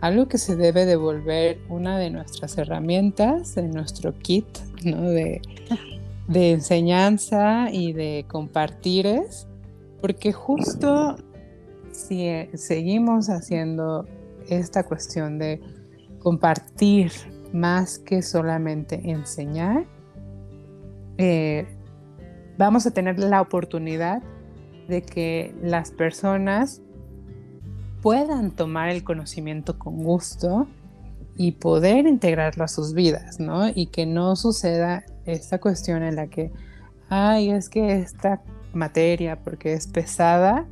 algo 0.00 0.28
que 0.28 0.38
se 0.38 0.56
debe 0.56 0.86
devolver 0.86 1.58
una 1.68 1.98
de 1.98 2.08
nuestras 2.08 2.56
herramientas, 2.56 3.54
de 3.54 3.68
nuestro 3.68 4.18
kit, 4.18 4.46
¿no? 4.82 5.02
De, 5.02 5.42
de 6.28 6.52
enseñanza 6.52 7.68
y 7.70 7.92
de 7.92 8.24
compartires, 8.28 9.46
porque 10.00 10.32
justo 10.32 11.16
si 11.92 12.26
eh, 12.26 12.50
seguimos 12.54 13.28
haciendo 13.28 14.06
esta 14.48 14.84
cuestión 14.84 15.38
de 15.38 15.60
compartir 16.18 17.12
más 17.52 17.98
que 17.98 18.22
solamente 18.22 19.10
enseñar, 19.10 19.86
eh, 21.18 21.66
vamos 22.58 22.86
a 22.86 22.90
tener 22.90 23.18
la 23.18 23.40
oportunidad 23.40 24.22
de 24.88 25.02
que 25.02 25.54
las 25.62 25.90
personas 25.92 26.82
puedan 28.02 28.50
tomar 28.50 28.90
el 28.90 29.04
conocimiento 29.04 29.78
con 29.78 30.02
gusto 30.02 30.66
y 31.36 31.52
poder 31.52 32.06
integrarlo 32.06 32.64
a 32.64 32.68
sus 32.68 32.92
vidas, 32.92 33.40
¿no? 33.40 33.68
Y 33.68 33.86
que 33.86 34.04
no 34.04 34.36
suceda 34.36 35.04
esta 35.26 35.58
cuestión 35.58 36.02
en 36.02 36.16
la 36.16 36.26
que, 36.26 36.50
ay, 37.08 37.50
es 37.50 37.68
que 37.68 37.98
esta 37.98 38.42
materia, 38.72 39.36
porque 39.36 39.72
es 39.72 39.86
pesada, 39.86 40.66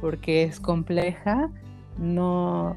porque 0.00 0.44
es 0.44 0.60
compleja, 0.60 1.50
no 1.98 2.76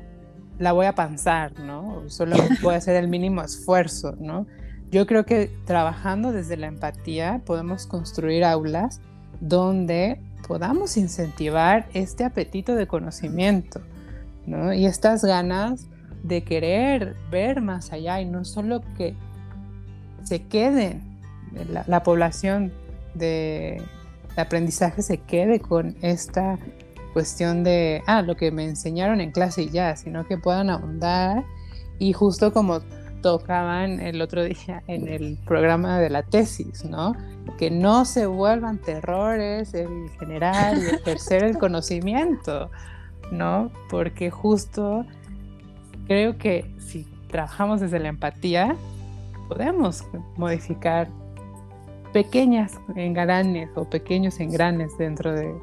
la 0.59 0.71
voy 0.71 0.85
a 0.85 0.95
pensar, 0.95 1.59
¿no? 1.59 2.03
Solo 2.07 2.35
voy 2.61 2.75
a 2.75 2.77
hacer 2.77 2.95
el 2.95 3.07
mínimo 3.07 3.41
esfuerzo, 3.41 4.15
¿no? 4.19 4.45
Yo 4.91 5.07
creo 5.07 5.25
que 5.25 5.49
trabajando 5.65 6.31
desde 6.31 6.57
la 6.57 6.67
empatía 6.67 7.41
podemos 7.45 7.87
construir 7.87 8.43
aulas 8.43 8.99
donde 9.39 10.19
podamos 10.47 10.97
incentivar 10.97 11.87
este 11.93 12.25
apetito 12.25 12.75
de 12.75 12.87
conocimiento, 12.87 13.81
¿no? 14.45 14.73
Y 14.73 14.85
estas 14.85 15.23
ganas 15.23 15.87
de 16.23 16.43
querer 16.43 17.15
ver 17.31 17.61
más 17.61 17.91
allá 17.91 18.21
y 18.21 18.25
no 18.25 18.45
solo 18.45 18.81
que 18.97 19.15
se 20.23 20.43
queden, 20.43 21.10
la, 21.69 21.83
la 21.87 22.03
población 22.03 22.71
de, 23.13 23.81
aprendizaje 24.37 25.01
se 25.01 25.17
quede 25.17 25.59
con 25.59 25.95
esta 26.01 26.57
cuestión 27.13 27.63
de, 27.63 28.01
ah, 28.07 28.21
lo 28.21 28.35
que 28.35 28.51
me 28.51 28.65
enseñaron 28.65 29.19
en 29.21 29.31
clase 29.31 29.63
y 29.63 29.69
ya, 29.69 29.95
sino 29.95 30.25
que 30.25 30.37
puedan 30.37 30.69
ahondar 30.69 31.43
y 31.99 32.13
justo 32.13 32.53
como 32.53 32.79
tocaban 33.21 33.99
el 33.99 34.21
otro 34.21 34.43
día 34.43 34.83
en 34.87 35.07
el 35.07 35.37
programa 35.45 35.99
de 35.99 36.09
la 36.09 36.23
tesis, 36.23 36.85
¿no? 36.85 37.13
Que 37.57 37.69
no 37.69 38.05
se 38.05 38.25
vuelvan 38.25 38.79
terrores 38.79 39.73
el 39.73 40.09
generar 40.19 40.77
y 40.77 40.85
ejercer 40.95 41.43
el 41.43 41.57
conocimiento, 41.57 42.71
¿no? 43.31 43.71
Porque 43.89 44.31
justo 44.31 45.05
creo 46.07 46.37
que 46.37 46.73
si 46.79 47.05
trabajamos 47.29 47.81
desde 47.81 47.99
la 47.99 48.07
empatía, 48.07 48.75
podemos 49.47 50.03
modificar 50.37 51.09
pequeñas 52.13 52.79
engranes 52.95 53.69
o 53.75 53.89
pequeños 53.89 54.39
engranes 54.39 54.97
dentro 54.97 55.33
de, 55.33 55.53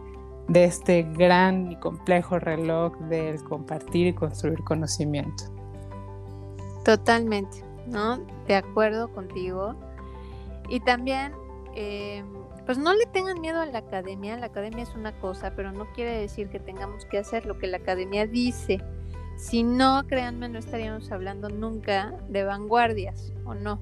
de 0.48 0.64
este 0.64 1.02
gran 1.02 1.70
y 1.70 1.76
complejo 1.76 2.38
reloj 2.38 2.96
del 3.08 3.42
compartir 3.44 4.08
y 4.08 4.12
construir 4.14 4.62
conocimiento. 4.64 5.44
Totalmente, 6.84 7.62
¿no? 7.86 8.18
De 8.46 8.56
acuerdo 8.56 9.12
contigo. 9.12 9.74
Y 10.70 10.80
también, 10.80 11.32
eh, 11.74 12.24
pues 12.64 12.78
no 12.78 12.94
le 12.94 13.04
tengan 13.06 13.40
miedo 13.40 13.60
a 13.60 13.66
la 13.66 13.78
academia. 13.78 14.38
La 14.38 14.46
academia 14.46 14.82
es 14.82 14.94
una 14.94 15.12
cosa, 15.20 15.52
pero 15.54 15.70
no 15.72 15.86
quiere 15.92 16.18
decir 16.18 16.48
que 16.48 16.58
tengamos 16.58 17.04
que 17.04 17.18
hacer 17.18 17.44
lo 17.44 17.58
que 17.58 17.66
la 17.66 17.78
academia 17.78 18.26
dice. 18.26 18.82
Si 19.36 19.62
no, 19.62 20.06
créanme, 20.06 20.48
no 20.48 20.58
estaríamos 20.58 21.12
hablando 21.12 21.48
nunca 21.48 22.14
de 22.28 22.42
vanguardias, 22.44 23.32
¿o 23.44 23.54
no? 23.54 23.78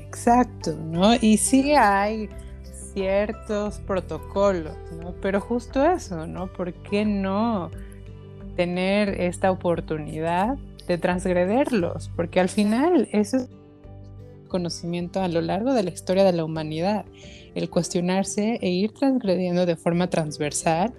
Exacto, 0.00 0.76
¿no? 0.76 1.14
Y 1.14 1.36
sí 1.36 1.72
hay 1.72 2.28
ciertos 2.94 3.78
protocolos, 3.80 4.76
¿no? 4.98 5.14
Pero 5.20 5.40
justo 5.40 5.84
eso, 5.84 6.26
¿no? 6.26 6.52
¿Por 6.52 6.72
qué 6.72 7.04
no 7.04 7.70
tener 8.56 9.20
esta 9.20 9.50
oportunidad 9.50 10.56
de 10.88 10.98
transgrederlos, 10.98 12.10
porque 12.16 12.40
al 12.40 12.48
final 12.48 13.08
eso 13.12 13.36
es 13.36 13.48
conocimiento 14.48 15.20
a 15.20 15.28
lo 15.28 15.40
largo 15.40 15.74
de 15.74 15.82
la 15.82 15.90
historia 15.90 16.24
de 16.24 16.32
la 16.32 16.44
humanidad, 16.44 17.04
el 17.54 17.68
cuestionarse 17.68 18.58
e 18.62 18.70
ir 18.70 18.92
transgrediendo 18.92 19.66
de 19.66 19.76
forma 19.76 20.08
transversal 20.08 20.94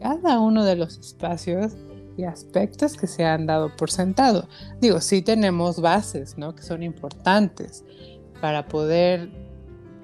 cada 0.00 0.40
uno 0.40 0.64
de 0.64 0.76
los 0.76 0.98
espacios 0.98 1.72
y 2.16 2.24
aspectos 2.24 2.96
que 2.96 3.06
se 3.06 3.24
han 3.24 3.46
dado 3.46 3.74
por 3.76 3.90
sentado. 3.90 4.48
Digo, 4.80 5.00
sí 5.00 5.22
tenemos 5.22 5.80
bases, 5.80 6.36
¿no? 6.36 6.54
Que 6.54 6.62
son 6.62 6.82
importantes 6.82 7.84
para 8.42 8.66
poder 8.66 9.30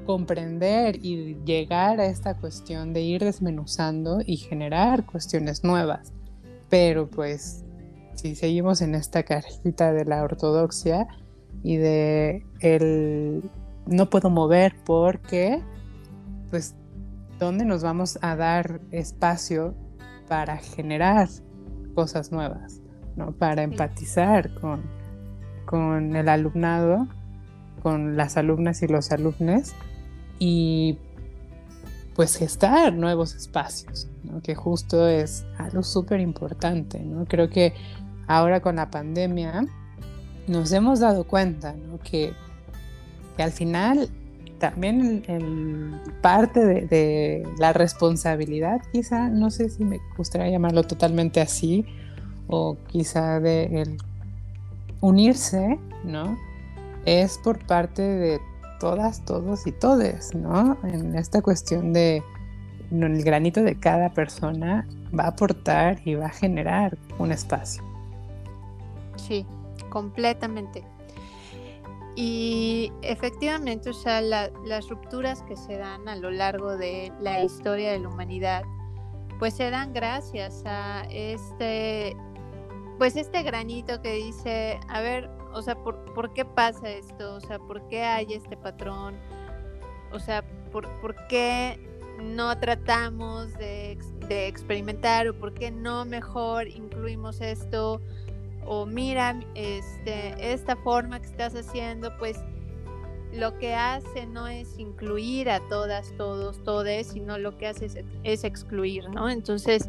comprender 0.07 1.05
y 1.05 1.37
llegar 1.45 1.99
a 1.99 2.07
esta 2.07 2.35
cuestión 2.35 2.93
de 2.93 3.01
ir 3.01 3.25
desmenuzando 3.25 4.21
y 4.25 4.37
generar 4.37 5.05
cuestiones 5.05 5.65
nuevas. 5.65 6.13
Pero 6.69 7.11
pues 7.11 7.65
si 8.15 8.37
seguimos 8.37 8.81
en 8.81 8.95
esta 8.95 9.25
cajita 9.25 9.93
de 9.93 10.05
la 10.05 10.23
ortodoxia 10.23 11.09
y 11.65 11.79
de 11.79 12.47
el 12.61 13.51
no 13.87 14.09
puedo 14.09 14.31
mover 14.31 14.77
porque, 14.87 15.61
pues, 16.51 16.77
¿dónde 17.41 17.65
nos 17.65 17.83
vamos 17.83 18.21
a 18.23 18.37
dar 18.37 18.81
espacio 18.93 19.75
para 20.29 20.59
generar 20.59 21.29
cosas 21.97 22.31
nuevas? 22.31 22.81
¿no? 23.17 23.33
Para 23.33 23.65
empatizar 23.65 24.55
con, 24.61 24.85
con 25.67 26.15
el 26.15 26.29
alumnado, 26.29 27.09
con 27.83 28.17
las 28.17 28.37
alumnas 28.37 28.83
y 28.83 28.89
los 28.89 29.13
alumnos 29.13 29.73
y 30.39 30.99
pues 32.19 32.37
gestar 32.37 32.95
nuevos 32.95 33.37
espacios, 33.37 34.09
¿no? 34.25 34.43
que 34.43 34.57
justo 34.57 35.07
es 35.07 35.47
algo 35.57 35.85
súper 35.85 36.19
importante. 36.19 36.99
¿no? 36.99 37.25
Creo 37.27 37.49
que 37.49 37.75
ahora 38.27 38.61
con 38.61 38.77
la 38.77 38.91
pandemia 38.91 39.67
nos 40.49 40.73
hemos 40.73 40.99
dado 40.99 41.25
cuenta 41.25 41.77
que, 42.03 42.33
al 43.39 43.53
final 43.53 44.09
también 44.59 45.23
parte 46.21 46.67
de, 46.67 47.47
la 47.61 47.73
responsabilidad, 47.73 48.83
quizá, 48.91 49.29
no 49.29 49.53
sé 49.53 49.71
si 49.71 49.85
me 49.85 50.01
gustaría 50.17 50.51
llamarlo 50.51 50.83
totalmente 50.83 51.41
así, 51.41 51.87
o 52.49 52.77
quizá 52.89 53.39
de 53.39 53.97
unirse, 55.01 55.79
¿no? 56.03 56.37
Es 57.09 57.39
por 57.39 57.65
parte 57.67 58.03
de 58.03 58.39
todas, 58.81 59.25
todos 59.25 59.67
y 59.67 59.73
todes, 59.73 60.35
¿no? 60.35 60.77
En 60.85 61.15
esta 61.15 61.41
cuestión 61.41 61.95
de 61.95 62.23
el 62.91 63.23
granito 63.23 63.63
de 63.63 63.79
cada 63.81 64.11
persona 64.11 64.87
va 65.19 65.25
a 65.25 65.29
aportar 65.29 66.01
y 66.05 66.17
va 66.17 66.27
a 66.27 66.31
generar 66.31 66.99
un 67.19 67.33
espacio. 67.33 67.83
Sí, 69.17 69.47
completamente. 69.89 70.85
Y 72.15 72.93
efectivamente, 73.01 73.89
o 73.89 73.95
sea, 73.95 74.21
las 74.21 74.89
rupturas 74.91 75.43
que 75.45 75.57
se 75.57 75.79
dan 75.79 76.09
a 76.09 76.17
lo 76.17 76.31
largo 76.31 76.77
de 76.77 77.11
la 77.21 77.43
historia 77.43 77.93
de 77.93 78.01
la 78.01 78.09
humanidad, 78.09 78.65
pues 79.39 79.55
se 79.55 79.71
dan 79.71 79.95
gracias 79.95 80.63
a 80.67 81.07
este, 81.11 82.15
pues 82.99 83.17
este 83.17 83.43
granito 83.45 84.03
que 84.03 84.15
dice, 84.15 84.79
a 84.89 85.01
ver, 85.01 85.38
o 85.53 85.63
sea, 85.63 85.77
¿por, 85.77 85.97
¿por 86.15 86.33
qué 86.33 86.45
pasa 86.45 86.91
esto? 86.91 87.35
O 87.35 87.41
sea, 87.41 87.59
¿por 87.59 87.87
qué 87.89 88.03
hay 88.03 88.33
este 88.33 88.57
patrón? 88.57 89.17
O 90.13 90.19
sea, 90.19 90.45
¿por, 90.73 90.89
por 91.01 91.15
qué 91.29 91.79
no 92.21 92.59
tratamos 92.59 93.53
de, 93.55 93.99
de 94.29 94.49
experimentar 94.49 95.29
o 95.29 95.39
por 95.39 95.55
qué 95.55 95.71
no 95.71 96.05
mejor 96.05 96.69
incluimos 96.69 97.41
esto? 97.41 98.01
o 98.71 98.85
mira, 98.85 99.41
este, 99.55 100.53
esta 100.53 100.77
forma 100.77 101.19
que 101.21 101.27
estás 101.27 101.55
haciendo, 101.55 102.15
pues 102.19 102.39
lo 103.33 103.59
que 103.59 103.75
hace 103.75 104.27
no 104.27 104.47
es 104.47 104.79
incluir 104.79 105.49
a 105.49 105.67
todas, 105.69 106.13
todos, 106.19 106.63
todes, 106.65 107.09
sino 107.09 107.39
lo 107.39 107.57
que 107.57 107.67
hace 107.67 108.05
es, 108.25 108.45
excluir, 108.45 109.09
¿no? 109.09 109.31
Entonces, 109.31 109.89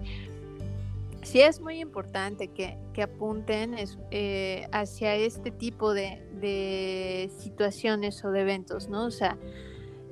sí 1.21 1.41
es 1.41 1.59
muy 1.61 1.79
importante 1.79 2.49
que, 2.49 2.77
apunten 3.01 3.75
eh, 4.11 4.67
hacia 4.73 5.15
este 5.15 5.51
tipo 5.51 5.93
de, 5.93 6.21
de, 6.41 7.31
situaciones 7.37 8.25
o 8.25 8.31
de 8.31 8.41
eventos, 8.41 8.89
¿no? 8.89 9.05
O 9.05 9.11
sea, 9.11 9.37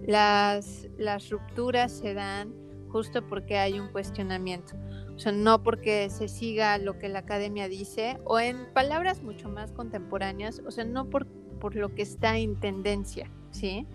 las, 0.06 0.88
las 0.98 1.30
rupturas 1.30 1.92
se 1.92 2.14
dan 2.14 2.54
justo 2.90 3.28
porque 3.28 3.58
hay 3.58 3.80
un 3.80 3.90
cuestionamiento. 3.90 4.76
O 5.16 5.20
sea, 5.20 5.32
no 5.32 5.64
porque 5.64 6.10
se 6.10 6.28
siga 6.28 6.78
lo 6.78 6.98
que 7.00 7.10
la 7.10 7.20
academia 7.20 7.68
dice, 7.68 8.20
o 8.24 8.40
en 8.40 8.72
palabras 8.74 9.22
mucho 9.22 9.50
más 9.50 9.72
contemporáneas, 9.72 10.62
o 10.66 10.72
sea, 10.72 10.86
no 10.86 11.10
por, 11.10 11.28
por 11.60 11.76
lo 11.76 11.94
que 11.94 12.04
está 12.04 12.38
en 12.38 12.60
tendencia, 12.60 13.32
¿sí? 13.52 13.88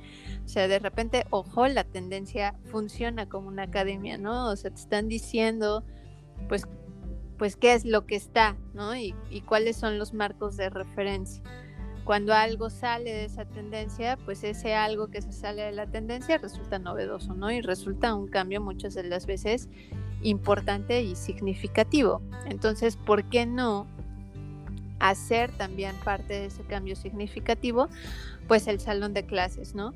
O 0.45 0.49
sea, 0.49 0.67
de 0.67 0.81
repente, 0.81 1.25
ojo, 1.31 1.67
la 1.69 1.85
tendencia 1.85 2.57
funciona 2.65 3.29
como 3.29 3.49
una 3.49 3.63
academia, 3.63 4.19
¿no? 4.19 4.51
O 4.51 4.57
sea, 4.57 4.71
te 4.71 4.81
están 4.81 5.09
diciendo, 5.09 5.85
pues, 6.49 6.67
pues 7.43 7.57
qué 7.57 7.75
es 7.75 7.85
lo 7.85 8.07
que 8.07 8.15
está, 8.15 8.57
¿no? 8.73 8.95
Y, 8.95 9.17
y 9.29 9.41
cuáles 9.41 9.77
son 9.77 9.99
los 9.99 10.15
marcos 10.15 10.57
de 10.57 10.71
referencia. 10.71 11.43
Cuando 12.05 12.33
algo 12.35 12.71
sale 12.71 13.13
de 13.13 13.25
esa 13.25 13.47
tendencia, 13.47 14.17
pues 14.25 14.45
ese 14.45 14.77
algo 14.77 15.09
que 15.09 15.23
se 15.23 15.33
sale 15.33 15.63
de 15.63 15.73
la 15.73 15.89
tendencia 15.89 16.39
resulta 16.39 16.79
novedoso, 16.79 17.35
¿no? 17.35 17.51
Y 17.51 17.61
resulta 17.61 18.15
un 18.15 18.29
cambio 18.29 18.61
muchas 18.61 18.95
de 18.95 19.03
las 19.03 19.27
veces 19.27 19.69
importante 20.23 21.03
y 21.03 21.17
significativo. 21.17 22.23
Entonces, 22.47 22.97
¿por 22.97 23.25
qué 23.25 23.45
no 23.45 23.89
hacer 25.01 25.51
también 25.51 25.97
parte 26.05 26.35
de 26.35 26.47
ese 26.47 26.63
cambio 26.63 26.95
significativo? 26.95 27.89
Pues 28.47 28.69
el 28.69 28.79
salón 28.79 29.15
de 29.15 29.27
clases, 29.27 29.75
¿no? 29.75 29.95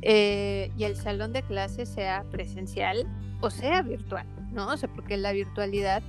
Eh, 0.00 0.72
y 0.78 0.84
el 0.84 0.96
salón 0.96 1.34
de 1.34 1.42
clases 1.42 1.90
sea 1.90 2.24
presencial 2.30 3.06
o 3.42 3.50
sea 3.50 3.82
virtual, 3.82 4.26
¿no? 4.52 4.68
O 4.68 4.76
sea, 4.76 4.88
porque 4.88 5.16
la 5.16 5.32
virtualidad 5.32 6.02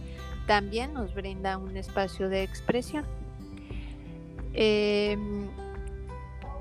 también 0.47 0.93
nos 0.93 1.13
brinda 1.13 1.57
un 1.57 1.77
espacio 1.77 2.29
de 2.29 2.41
expresión. 2.41 3.05
Em, 4.53 5.47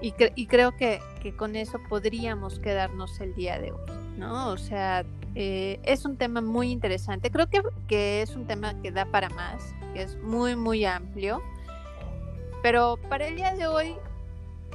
y, 0.03 0.13
creo 0.47 0.77
que, 0.77 1.01
con 1.37 1.57
eso 1.57 1.79
podríamos 1.89 2.59
quedarnos 2.59 3.19
el 3.21 3.35
día 3.35 3.59
de 3.59 3.73
hoy, 3.73 3.93
¿no? 4.19 4.51
O 4.51 4.59
sea, 4.59 5.05
eh, 5.35 5.81
es 5.85 6.05
un 6.05 6.17
tema 6.17 6.41
muy 6.43 6.71
interesante. 6.71 7.31
Creo 7.31 7.47
que, 7.89 8.23
es 8.23 8.37
un 8.37 8.47
tema 8.47 8.81
que 8.83 8.91
da 8.91 9.07
para 9.07 9.31
más, 9.31 9.63
que 9.95 10.03
es 10.03 10.17
muy, 10.19 10.55
muy 10.57 10.85
amplio. 10.85 11.43
Pero 12.63 12.99
para 13.09 13.29
el 13.29 13.37
día 13.37 13.55
de 13.55 13.67
hoy, 13.67 13.95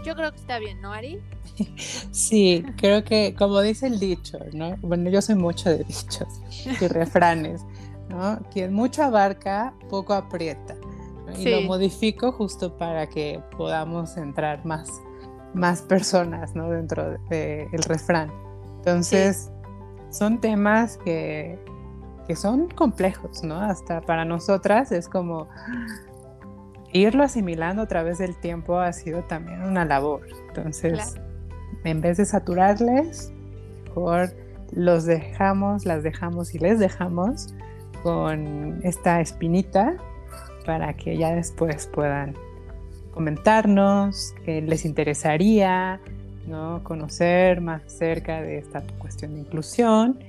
yo 0.03 0.15
creo 0.15 0.31
que 0.31 0.37
está 0.37 0.57
bien, 0.57 0.81
¿no, 0.81 0.91
Ari? 0.93 1.19
Sí, 2.11 2.63
creo 2.77 3.03
que 3.03 3.35
como 3.37 3.61
dice 3.61 3.87
el 3.87 3.99
dicho, 3.99 4.39
¿no? 4.53 4.77
Bueno, 4.77 5.09
yo 5.09 5.21
soy 5.21 5.35
mucho 5.35 5.69
de 5.69 5.83
dichos 5.83 6.27
y 6.81 6.87
refranes, 6.87 7.61
¿no? 8.11 8.39
Quien 8.51 8.73
mucho 8.73 9.03
abarca, 9.03 9.73
poco 9.89 10.13
aprieta. 10.13 10.75
Y 11.37 11.49
lo 11.49 11.61
modifico 11.61 12.31
justo 12.33 12.77
para 12.77 13.07
que 13.07 13.41
podamos 13.57 14.17
entrar 14.17 14.65
más, 14.65 14.89
más 15.53 15.81
personas, 15.81 16.55
¿no? 16.55 16.69
Dentro 16.69 17.17
del 17.29 17.83
refrán. 17.87 18.29
Entonces, 18.77 19.49
son 20.09 20.41
temas 20.41 20.97
que, 20.97 21.57
que 22.27 22.35
son 22.35 22.67
complejos, 22.67 23.43
¿no? 23.43 23.55
Hasta 23.55 24.01
para 24.01 24.25
nosotras 24.25 24.91
es 24.91 25.07
como 25.07 25.47
irlo 26.93 27.23
asimilando 27.23 27.83
a 27.83 27.87
través 27.87 28.17
del 28.17 28.35
tiempo 28.35 28.79
ha 28.79 28.91
sido 28.91 29.23
también 29.23 29.63
una 29.63 29.85
labor. 29.85 30.27
Entonces, 30.49 31.15
en 31.83 32.01
vez 32.01 32.17
de 32.17 32.25
saturarles, 32.25 33.31
mejor 33.85 34.33
los 34.71 35.05
dejamos, 35.05 35.85
las 35.85 36.03
dejamos 36.03 36.53
y 36.53 36.59
les 36.59 36.79
dejamos 36.79 37.53
con 38.03 38.79
esta 38.83 39.21
espinita 39.21 39.95
para 40.65 40.93
que 40.93 41.17
ya 41.17 41.33
después 41.35 41.87
puedan 41.87 42.35
comentarnos 43.11 44.33
qué 44.45 44.61
les 44.61 44.85
interesaría, 44.85 45.99
¿no? 46.47 46.83
conocer 46.83 47.61
más 47.61 47.81
cerca 47.85 48.41
de 48.41 48.59
esta 48.59 48.83
cuestión 48.99 49.33
de 49.35 49.41
inclusión, 49.41 50.19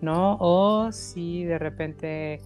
¿no? 0.00 0.36
O 0.40 0.90
si 0.92 1.44
de 1.44 1.58
repente 1.58 2.40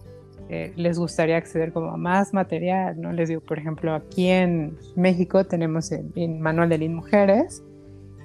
eh, 0.49 0.73
les 0.75 0.99
gustaría 0.99 1.37
acceder 1.37 1.73
como 1.73 1.91
a 1.91 1.97
más 1.97 2.33
material, 2.33 2.99
¿no? 3.01 3.11
Les 3.13 3.29
digo, 3.29 3.41
por 3.41 3.57
ejemplo, 3.57 3.95
aquí 3.95 4.27
en 4.27 4.77
México 4.95 5.43
tenemos 5.45 5.91
el, 5.91 6.11
Manual 6.39 6.69
de 6.69 6.77
Lin 6.77 6.93
Mujeres 6.93 7.63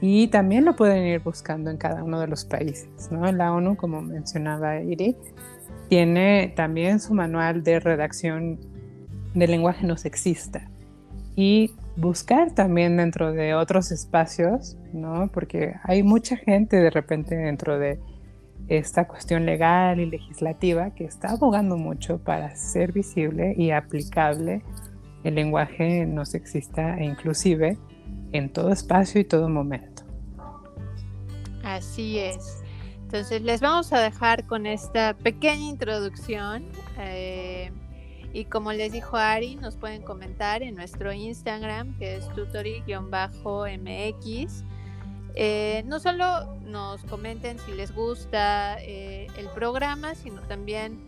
y 0.02 0.28
también 0.28 0.64
lo 0.64 0.76
pueden 0.76 1.06
ir 1.06 1.20
buscando 1.20 1.70
en 1.70 1.78
cada 1.78 2.02
uno 2.02 2.20
de 2.20 2.26
los 2.26 2.44
países, 2.44 3.10
¿no? 3.10 3.30
La 3.32 3.52
ONU, 3.52 3.76
como 3.76 4.02
mencionaba 4.02 4.80
Iri, 4.80 5.16
tiene 5.90 6.52
también 6.54 7.00
su 7.00 7.14
manual 7.14 7.64
de 7.64 7.80
redacción 7.80 8.60
de 9.34 9.48
lenguaje 9.48 9.84
no 9.84 9.96
sexista 9.96 10.70
y 11.34 11.74
buscar 11.96 12.52
también 12.52 12.96
dentro 12.96 13.32
de 13.32 13.54
otros 13.54 13.90
espacios, 13.90 14.78
¿no? 14.92 15.28
Porque 15.34 15.74
hay 15.82 16.04
mucha 16.04 16.36
gente 16.36 16.76
de 16.76 16.90
repente 16.90 17.36
dentro 17.36 17.76
de 17.80 17.98
esta 18.68 19.08
cuestión 19.08 19.44
legal 19.46 19.98
y 19.98 20.06
legislativa 20.06 20.94
que 20.94 21.06
está 21.06 21.32
abogando 21.32 21.76
mucho 21.76 22.18
para 22.22 22.54
ser 22.54 22.92
visible 22.92 23.54
y 23.58 23.72
aplicable 23.72 24.62
el 25.24 25.34
lenguaje 25.34 26.06
no 26.06 26.24
sexista 26.24 26.98
e 26.98 27.04
inclusive 27.04 27.78
en 28.30 28.52
todo 28.52 28.70
espacio 28.70 29.20
y 29.20 29.24
todo 29.24 29.48
momento. 29.48 30.04
Así 31.64 32.20
es. 32.20 32.59
Entonces 33.12 33.42
les 33.42 33.60
vamos 33.60 33.92
a 33.92 33.98
dejar 33.98 34.46
con 34.46 34.66
esta 34.66 35.14
pequeña 35.14 35.68
introducción. 35.68 36.64
Eh, 36.96 37.72
y 38.32 38.44
como 38.44 38.72
les 38.72 38.92
dijo 38.92 39.16
Ari, 39.16 39.56
nos 39.56 39.74
pueden 39.74 40.02
comentar 40.02 40.62
en 40.62 40.76
nuestro 40.76 41.12
Instagram, 41.12 41.98
que 41.98 42.18
es 42.18 42.28
tutori-mx. 42.28 42.94
Eh, 45.34 45.82
no 45.86 45.98
solo 45.98 46.54
nos 46.62 47.02
comenten 47.02 47.58
si 47.58 47.72
les 47.72 47.92
gusta 47.92 48.80
eh, 48.80 49.26
el 49.36 49.48
programa, 49.48 50.14
sino 50.14 50.40
también, 50.42 51.00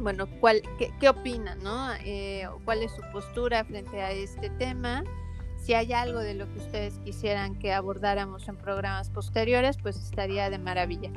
bueno, 0.00 0.28
cuál, 0.40 0.62
qué, 0.78 1.08
opinan, 1.10 1.62
¿no? 1.62 1.92
Eh, 2.06 2.48
¿Cuál 2.64 2.82
es 2.82 2.90
su 2.92 3.02
postura 3.12 3.66
frente 3.66 4.00
a 4.00 4.12
este 4.12 4.48
tema? 4.48 5.04
Si 5.58 5.74
hay 5.74 5.92
algo 5.92 6.20
de 6.20 6.34
lo 6.34 6.46
que 6.52 6.58
ustedes 6.58 6.98
quisieran 7.04 7.58
que 7.58 7.72
abordáramos 7.72 8.48
en 8.48 8.56
programas 8.56 9.10
posteriores, 9.10 9.76
pues 9.76 9.96
estaría 9.96 10.48
de 10.50 10.58
maravilla. 10.58 11.10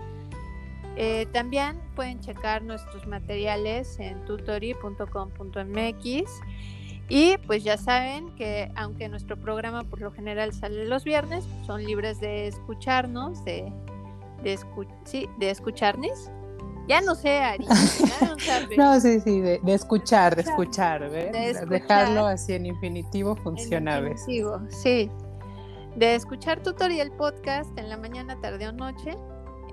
también 1.31 1.79
pueden 1.95 2.19
checar 2.19 2.61
nuestros 2.63 3.07
materiales 3.07 3.97
en 3.99 4.25
tutori.com.mx 4.25 6.01
y 7.13 7.37
pues 7.45 7.63
ya 7.65 7.75
saben 7.75 8.33
que 8.35 8.71
aunque 8.75 9.09
nuestro 9.09 9.35
programa 9.35 9.83
por 9.83 9.99
lo 9.99 10.11
general 10.13 10.53
sale 10.53 10.85
los 10.85 11.03
viernes, 11.03 11.45
son 11.65 11.83
libres 11.83 12.21
de 12.21 12.47
escucharnos, 12.47 13.43
de, 13.43 13.69
de, 14.43 14.57
sí, 15.03 15.27
de 15.37 15.49
escucharnos. 15.49 16.31
Ya 16.91 16.99
no 16.99 17.15
sé, 17.15 17.39
Ari. 17.39 17.65
no, 18.77 18.99
sí, 18.99 19.21
sí, 19.21 19.39
de, 19.39 19.61
escuchar, 19.67 20.35
de 20.35 20.41
escuchar, 20.41 21.09
¿ves? 21.09 21.65
Dejarlo 21.69 22.25
así 22.25 22.51
en 22.51 22.65
infinitivo 22.65 23.37
funciona 23.37 23.95
a 23.95 23.99
veces. 24.01 24.43
Sí. 24.83 25.09
De 25.95 26.15
escuchar 26.15 26.61
tutorial 26.61 27.09
podcast 27.13 27.69
en 27.77 27.87
la 27.87 27.95
mañana, 27.95 28.37
tarde 28.41 28.67
o 28.67 28.73
noche, 28.73 29.17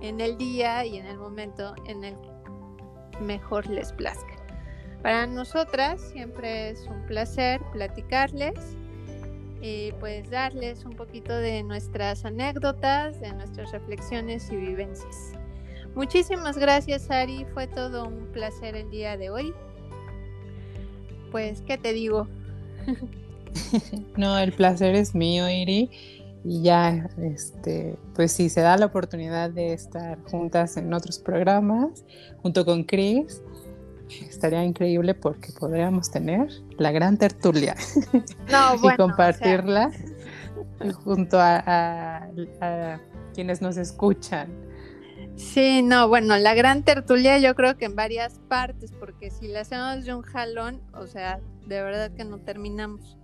en 0.01 0.21
el 0.21 0.39
día 0.39 0.85
y 0.85 0.97
en 0.97 1.07
el 1.07 1.19
momento 1.19 1.75
en 1.87 2.05
el 2.05 2.15
que 2.21 3.21
mejor 3.21 3.67
les 3.67 3.93
plazca. 3.95 4.37
Para 5.03 5.27
nosotras 5.27 6.01
siempre 6.13 6.71
es 6.71 6.87
un 6.87 7.05
placer 7.07 7.61
platicarles 7.73 8.77
y 9.61 9.91
pues 9.99 10.31
darles 10.31 10.85
un 10.85 10.95
poquito 10.95 11.35
de 11.35 11.65
nuestras 11.65 12.25
anécdotas, 12.25 13.21
de 13.21 13.33
nuestras 13.33 13.73
reflexiones 13.73 14.53
y 14.53 14.57
vivencias. 14.57 15.33
Muchísimas 15.95 16.57
gracias 16.59 17.11
Ari, 17.11 17.47
fue 17.55 17.67
todo 17.67 18.07
un 18.07 18.27
placer 18.33 18.77
el 18.77 18.91
día 18.91 19.17
de 19.17 19.31
hoy. 19.31 19.55
Pues, 21.31 21.63
¿qué 21.63 21.77
te 21.77 21.93
digo? 21.93 22.27
no, 24.17 24.39
el 24.39 24.53
placer 24.53 24.95
es 24.95 25.15
mío, 25.15 25.49
Iri. 25.49 25.91
Y 26.45 26.63
ya, 26.63 27.11
este, 27.21 27.97
pues 28.15 28.33
si 28.33 28.49
se 28.49 28.61
da 28.61 28.77
la 28.77 28.87
oportunidad 28.87 29.51
de 29.51 29.73
estar 29.73 30.19
juntas 30.31 30.77
en 30.77 30.95
otros 30.95 31.19
programas, 31.19 32.05
junto 32.43 32.65
con 32.65 32.85
Chris, 32.85 33.43
estaría 34.09 34.65
increíble 34.65 35.15
porque 35.15 35.53
podríamos 35.53 36.11
tener 36.11 36.49
la 36.79 36.93
gran 36.93 37.19
tertulia 37.19 37.75
y 38.13 38.97
compartirla 38.97 39.91
junto 41.05 41.39
a, 41.41 42.29
quienes 43.35 43.61
nos 43.61 43.77
escuchan. 43.77 44.49
Sí, 45.39 45.83
no, 45.83 46.09
bueno, 46.09 46.37
la 46.37 46.53
gran 46.55 46.83
tertulia 46.83 47.39
yo 47.39 47.55
creo 47.55 47.79
que 47.79 47.85
en 47.85 47.95
varias 47.95 48.41
partes, 48.49 48.93
porque 48.99 49.31
si 49.31 49.47
la 49.47 49.61
hacemos 49.61 50.05
de 50.05 50.13
un 50.13 50.23
jalón, 50.23 50.83
o 50.93 51.07
sea, 51.07 51.41
de 51.67 51.81
verdad 51.81 52.11
que 52.11 52.25
no 52.25 52.41
terminamos. 52.41 53.17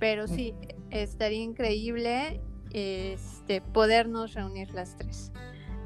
Pero 0.00 0.26
sí, 0.26 0.54
estaría 0.90 1.40
increíble 1.40 2.40
este, 2.72 3.60
podernos 3.60 4.34
reunir 4.34 4.72
las 4.74 4.96
tres, 4.96 5.32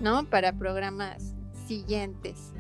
¿no? 0.01 0.25
Para 0.31 0.55
programas 0.55 1.35
siguientes 1.67 2.55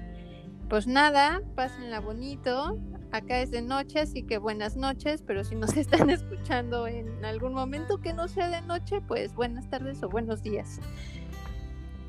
pues 0.73 0.87
nada, 0.87 1.43
pásenla 1.55 2.01
bonito. 2.01 2.79
Acá 3.11 3.43
es 3.43 3.51
de 3.51 3.61
noche, 3.61 4.01
así 4.01 4.23
que 4.23 4.39
buenas 4.39 4.75
noches, 4.75 5.23
pero 5.27 5.45
si 5.45 5.55
nos 5.55 5.77
están 5.77 6.09
escuchando 6.09 6.87
en 6.87 7.27
algún 7.27 7.53
momento 7.53 8.01
que 8.01 8.15
no 8.15 8.27
sea 8.27 8.49
de 8.49 8.63
noche, 8.63 9.03
pues 9.03 9.35
buenas 9.35 9.69
tardes 9.69 10.03
o 10.03 10.09
buenos 10.09 10.43
días. 10.43 10.81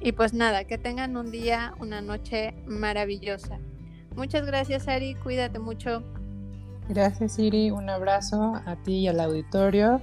Y 0.03 0.11
pues 0.11 0.33
nada, 0.33 0.65
que 0.65 0.77
tengan 0.77 1.15
un 1.15 1.31
día, 1.31 1.73
una 1.79 2.01
noche 2.01 2.53
maravillosa. 2.67 3.57
Muchas 4.15 4.45
gracias, 4.45 4.89
Ari, 4.89 5.15
cuídate 5.15 5.59
mucho. 5.59 6.03
Gracias, 6.89 7.33
Siri, 7.33 7.71
un 7.71 7.89
abrazo 7.89 8.61
a 8.65 8.75
ti 8.75 8.95
y 8.95 9.07
al 9.07 9.21
auditorio 9.21 10.01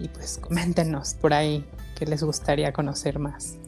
y 0.00 0.08
pues 0.08 0.38
coméntenos 0.38 1.14
por 1.14 1.34
ahí 1.34 1.64
que 1.94 2.06
les 2.06 2.22
gustaría 2.22 2.72
conocer 2.72 3.18
más. 3.18 3.58